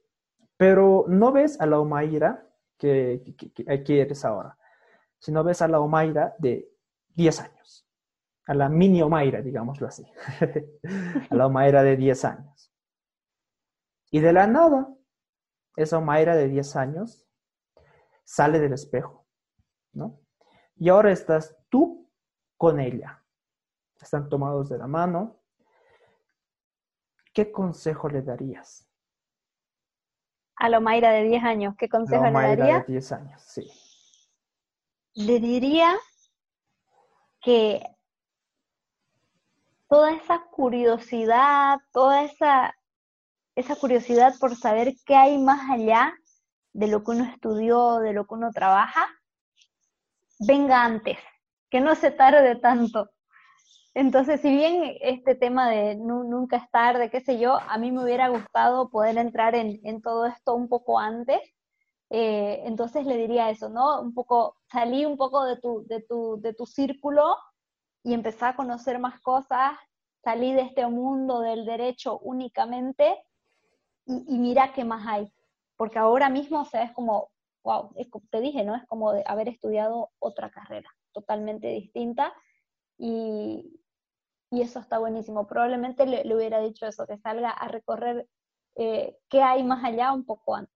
[0.55, 2.47] pero no ves a la Omaira
[2.77, 3.23] que,
[3.87, 4.57] eres ahora,
[5.19, 6.69] sino ves a la Omaira de
[7.15, 7.57] 10 años
[8.47, 10.05] a la mini Omaira, digámoslo así,
[11.29, 12.73] a la Omaira de 10 años.
[14.09, 14.87] Y de la nada,
[15.75, 17.27] esa Omaira de 10 años
[18.23, 19.27] sale del espejo,
[19.91, 20.21] ¿no?
[20.77, 22.06] Y ahora estás tú
[22.57, 23.23] con ella.
[24.01, 25.39] Están tomados de la mano.
[27.33, 28.87] ¿Qué consejo le darías?
[30.55, 32.79] A la Omaira de 10 años, ¿qué consejo le daría?
[32.79, 33.69] de 10 años, sí.
[35.13, 35.95] Le diría
[37.41, 37.83] que
[39.87, 42.75] toda esa curiosidad, toda esa,
[43.55, 46.13] esa curiosidad por saber qué hay más allá
[46.73, 49.07] de lo que uno estudió, de lo que uno trabaja,
[50.39, 51.17] venga antes,
[51.69, 53.09] que no se tarde tanto.
[53.93, 58.03] Entonces, si bien este tema de nunca es tarde, qué sé yo, a mí me
[58.03, 61.39] hubiera gustado poder entrar en, todo esto un poco antes,
[62.11, 63.99] eh, entonces le diría eso, ¿no?
[64.01, 67.37] Un poco, salí un poco de tu, de tu, de tu círculo
[68.03, 69.73] y empecé a conocer más cosas,
[70.23, 73.17] salí de este mundo del derecho únicamente
[74.05, 75.33] y, mira qué más hay.
[75.75, 77.29] Porque ahora mismo, o sea, es como,
[77.63, 78.75] wow, es te dije, ¿no?
[78.75, 82.31] Es como de haber estudiado otra carrera totalmente distinta
[82.97, 83.81] y,
[84.51, 85.47] y eso está buenísimo.
[85.47, 88.27] Probablemente le, hubiera dicho eso, que salga a recorrer
[88.75, 90.75] eh, qué hay más allá un poco antes.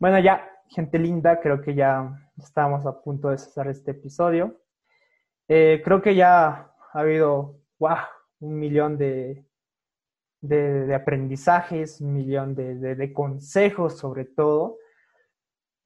[0.00, 4.60] Bueno, ya, gente linda, creo que ya estamos a punto de cesar este episodio.
[5.46, 7.96] Eh, creo que ya ha habido, wow,
[8.40, 9.44] un millón de,
[10.40, 14.78] de, aprendizajes, un millón de, consejos sobre todo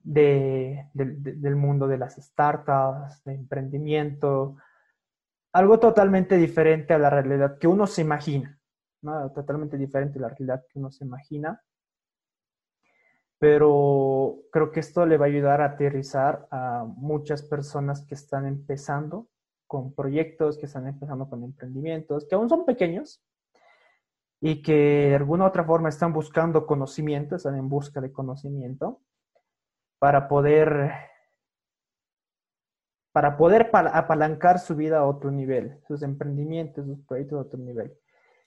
[0.03, 4.57] del mundo de las startups, de emprendimiento,
[5.53, 8.59] algo totalmente diferente a la realidad que uno se imagina,
[9.03, 9.31] ¿no?
[9.33, 11.63] totalmente diferente a la realidad que uno se imagina.
[13.39, 18.47] Pero creo que esto le va a ayudar a aterrizar a muchas personas que están
[18.47, 19.29] empezando
[19.67, 23.23] con proyectos, que están empezando con emprendimientos, que aún son pequeños
[24.41, 29.01] y que de alguna u otra forma están buscando conocimiento, están en busca de conocimiento
[30.03, 30.91] para poder
[33.13, 37.97] para poder apalancar su vida a otro nivel, sus emprendimientos, sus proyectos a otro nivel.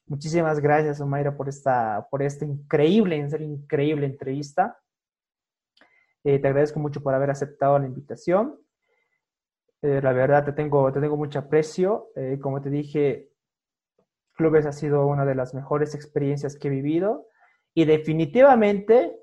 [0.06, 4.78] Muchísimas gracias, Omaira, por esta, por esta increíble, en serio, increíble entrevista.
[6.26, 8.60] Eh, te agradezco mucho por haber aceptado la invitación.
[9.82, 12.10] Eh, la verdad, te tengo, te tengo mucho aprecio.
[12.18, 13.30] Eh, como te dije,
[14.34, 17.30] Clubes ha sido una de las mejores experiencias que he vivido.
[17.74, 19.22] Y definitivamente,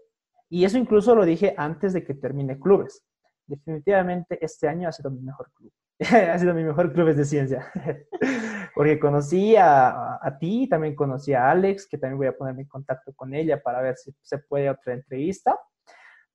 [0.53, 3.03] y eso incluso lo dije antes de que termine Clubes,
[3.47, 5.73] definitivamente este año ha sido mi mejor club.
[6.31, 7.73] ha sido mi mejor Clubes de Ciencia.
[8.75, 12.69] Porque conocí a, a, ti, también conocí a Alex, que también voy a ponerme en
[12.69, 15.59] contacto con ella para ver si se puede otra entrevista,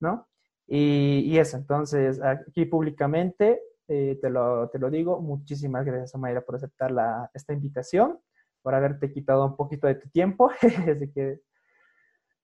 [0.00, 0.26] ¿no?
[0.66, 6.56] Y, eso, entonces, aquí públicamente eh, te, lo, te, lo, digo, muchísimas gracias, Mayra, por
[6.56, 8.18] aceptar la, esta invitación,
[8.62, 10.50] por haberte quitado un poquito de tu tiempo.
[10.60, 11.40] Así que,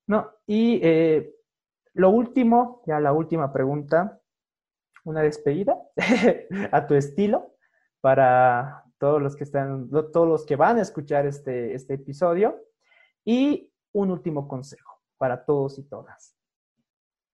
[0.07, 1.35] no, y eh,
[1.95, 4.21] lo último, ya la última pregunta,
[5.05, 5.79] una despedida
[6.73, 7.55] a tu estilo
[8.01, 12.61] para todos los que están, todos los que van a escuchar este, este episodio
[13.25, 16.37] y un último consejo para todos y todas.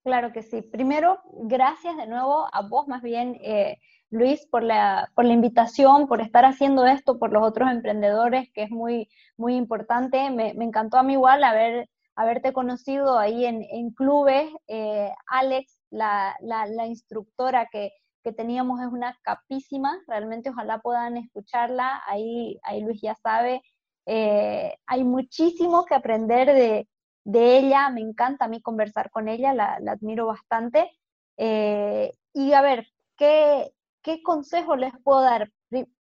[0.02, 0.62] Claro que sí.
[0.62, 3.78] Primero, gracias de nuevo a vos más bien, eh,
[4.11, 8.62] Luis, por la, por la invitación, por estar haciendo esto por los otros emprendedores, que
[8.62, 10.30] es muy, muy importante.
[10.30, 11.88] Me, me encantó a mí igual haber,
[12.20, 14.50] haberte conocido ahí en, en clubes.
[14.68, 17.92] Eh, Alex, la, la, la instructora que,
[18.22, 23.62] que, teníamos es una capísima, realmente ojalá puedan escucharla, ahí, ahí Luis ya sabe.
[24.04, 26.88] Eh, hay muchísimo que aprender de,
[27.24, 30.90] de ella, me encanta a mí conversar con ella, la, admiro bastante.
[31.38, 35.50] Eh, y a ver, ¿qué, ¿qué consejo les puedo dar?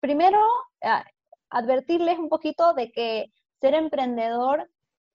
[0.00, 0.38] Primero,
[1.48, 4.68] advertirles un poquito de que ser emprendedor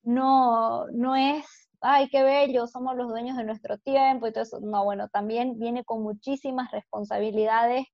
[0.06, 1.46] no, no es,
[1.82, 4.60] ay, qué bello, somos los dueños de nuestro tiempo y todo eso.
[4.62, 7.86] No, bueno, también viene con muchísimas responsabilidades.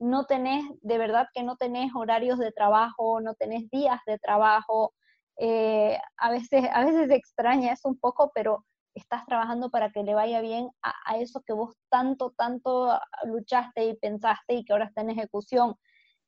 [0.00, 4.94] No tenés, de verdad que no tenés horarios de trabajo, no tenés días de trabajo,
[5.38, 8.64] eh, a, veces, a veces extraña eso un poco, pero
[8.94, 13.96] estás trabajando para que le vaya bien a, eso que vos tanto, tanto luchaste y
[13.96, 15.76] pensaste y que ahora está en ejecución.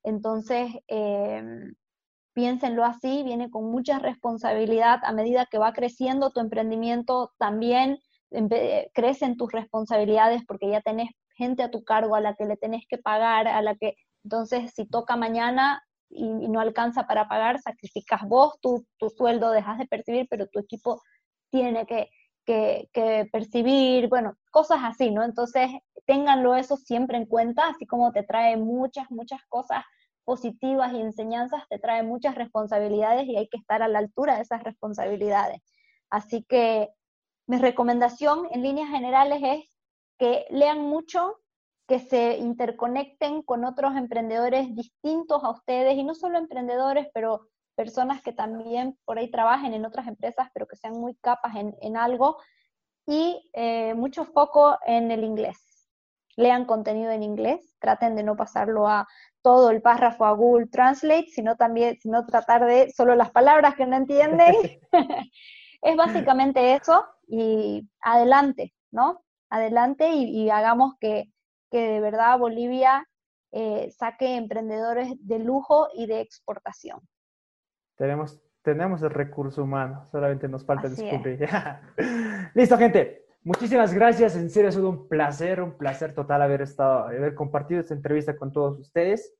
[0.05, 1.75] Entonces, em,
[2.41, 7.99] piénsenlo así, viene con mucha responsabilidad a medida que va creciendo tu emprendimiento, también
[8.95, 12.85] crecen tus responsabilidades porque ya tenés gente a tu cargo a la que le tenés
[12.89, 18.23] que pagar, a la que, entonces, si toca mañana, y, no alcanza para pagar, sacrificas
[18.27, 21.03] vos tu, tu, sueldo, dejas de percibir, pero tu equipo
[21.51, 22.09] tiene que,
[22.47, 25.25] que, que, percibir, bueno, cosas así, ¿no?
[25.25, 25.71] Entonces,
[26.07, 29.85] ténganlo eso siempre en cuenta, así como te trae muchas, muchas cosas
[30.31, 34.43] positivas y enseñanzas, te trae muchas responsabilidades y hay que estar a la altura de
[34.43, 35.61] esas responsabilidades.
[36.09, 36.91] Así que
[37.49, 39.65] mi recomendación en líneas generales es
[40.21, 41.41] que lean mucho,
[41.89, 48.23] que se interconecten con otros emprendedores distintos a ustedes, y no solo emprendedores, pero personas
[48.23, 52.37] que también por ahí trabajen en otras empresas, pero que sean muy capas en, algo,
[53.05, 55.70] y eh, mucho foco en el inglés.
[56.37, 59.07] Lean contenido en inglés, traten de no pasarlo a
[59.43, 63.87] todo el párrafo a Google Translate, sino también, sino tratar de solo las palabras que
[63.87, 64.55] no entienden.
[65.83, 69.23] es básicamente eso, y adelante, ¿no?
[69.49, 71.33] Adelante y hagamos que,
[71.71, 73.07] que de verdad Bolivia
[73.53, 77.01] eh, saque emprendedores de lujo y de exportación.
[77.97, 81.49] Tenemos, tenemos el recurso humano, solamente nos falta descubrir.
[82.55, 83.27] Listo, gente.
[83.43, 87.81] Muchísimas gracias, en serio ha sido un placer, un placer total haber estado, haber compartido
[87.81, 89.35] esta entrevista con todos ustedes.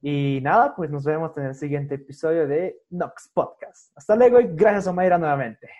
[0.00, 3.96] Y nada, pues nos vemos en el siguiente episodio de Nox Podcast.
[3.96, 5.70] Hasta luego y gracias a Mayra nuevamente.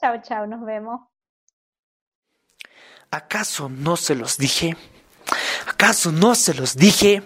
[0.00, 1.00] Chao, chao, nos vemos.
[3.10, 4.76] ¿Acaso no se los dije?
[5.68, 7.22] ¿Acaso no se los dije?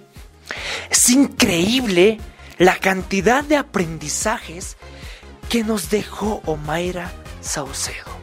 [0.91, 2.19] Es increíble
[2.59, 4.77] la cantidad de aprendizajes
[5.49, 8.20] que nos dejó Omaira Saucedo,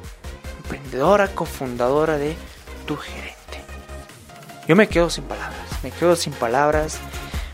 [0.67, 2.35] emprendedora, cofundadora de
[2.85, 3.35] Tu Gerente.
[4.67, 6.97] Yo me quedo sin palabras, me quedo sin palabras.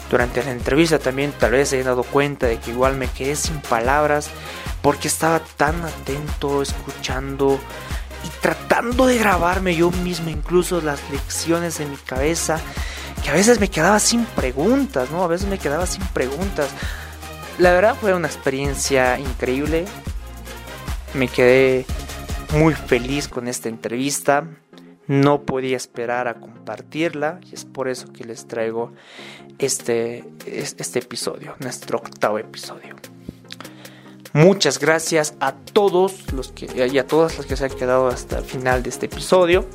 [0.10, 3.60] Durante la entrevista también tal vez he dado cuenta de que igual me quedé sin
[3.62, 4.30] palabras
[4.82, 7.60] porque estaba tan atento, escuchando,
[8.24, 12.60] y tratando de grabarme yo mismo incluso las lecciones en mi cabeza,
[13.24, 15.24] que a veces me quedaba sin preguntas, ¿no?
[15.24, 16.70] A veces me quedaba sin preguntas.
[17.58, 19.86] La verdad fue una experiencia increíble.
[21.14, 21.86] Me quedé
[22.54, 24.48] muy feliz con esta entrevista.
[25.08, 28.94] No podía esperar a compartirla y es por eso que les traigo
[29.60, 32.96] este, este episodio, nuestro octavo episodio.
[34.32, 38.40] Muchas gracias a todos los que y a todas las que se han quedado hasta
[38.40, 39.66] el final de este episodio.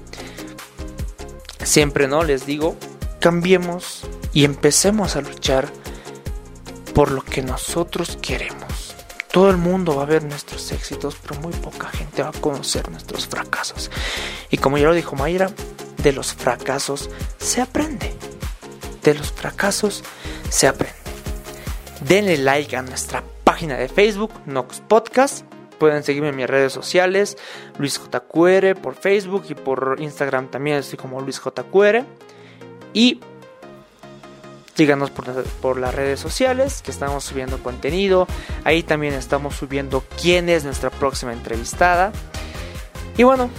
[1.63, 2.77] Siempre no les digo,
[3.21, 5.69] cambiemos y empecemos a luchar
[6.95, 8.78] por lo que nosotros queremos.
[9.39, 12.91] Todo el mundo va a ver nuestros éxitos, pero muy poca gente va a conocer
[12.91, 13.89] nuestros fracasos.
[14.51, 15.49] Y como ya lo dijo Mayra,
[16.03, 17.09] de los fracasos
[17.39, 18.13] se aprende.
[19.05, 20.03] De los fracasos
[20.51, 20.99] se aprende.
[22.01, 25.45] Denle like a nuestra página de Facebook, Nox Podcast.
[25.79, 27.39] Pueden seguirme en mis redes sociales,
[27.79, 32.05] LuisJQR por Facebook y por Instagram también estoy como LuisJQR.
[32.93, 33.21] Y
[34.79, 38.29] síganos por, por, las redes sociales que estamos subiendo contenido.
[38.63, 42.13] Ahí también estamos subiendo quién es nuestra próxima entrevistada.
[43.17, 43.51] Y bueno,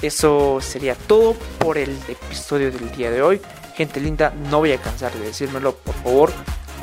[0.00, 3.38] eso sería todo por el episodio del día de hoy.
[3.74, 6.32] Gente linda, no voy a cansar de decírmelo, por favor,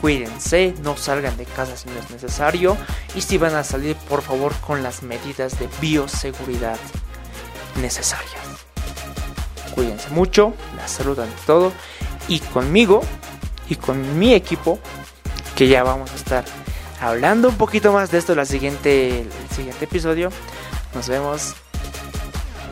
[0.01, 2.77] cuídense, no salgan de casa si no es necesario
[3.15, 6.77] y si van a salir, por favor, con las medidas de bioseguridad
[7.81, 8.35] necesarias.
[9.73, 11.71] Cuídense mucho, la salud ante todo
[12.27, 13.01] y conmigo
[13.69, 14.79] y con mi equipo
[15.55, 16.45] que ya vamos a estar
[17.01, 20.29] hablando un poquito más de esto en la siguiente, el siguiente episodio.
[20.93, 21.55] Nos vemos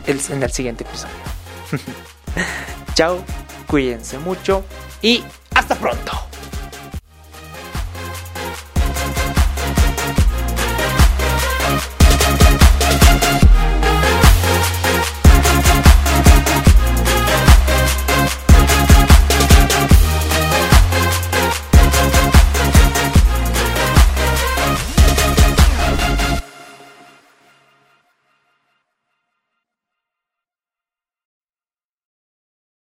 [0.06, 1.14] en el siguiente episodio.
[2.94, 3.18] Chao,
[3.66, 4.64] cuídense mucho
[5.02, 5.22] y
[5.54, 6.12] hasta pronto.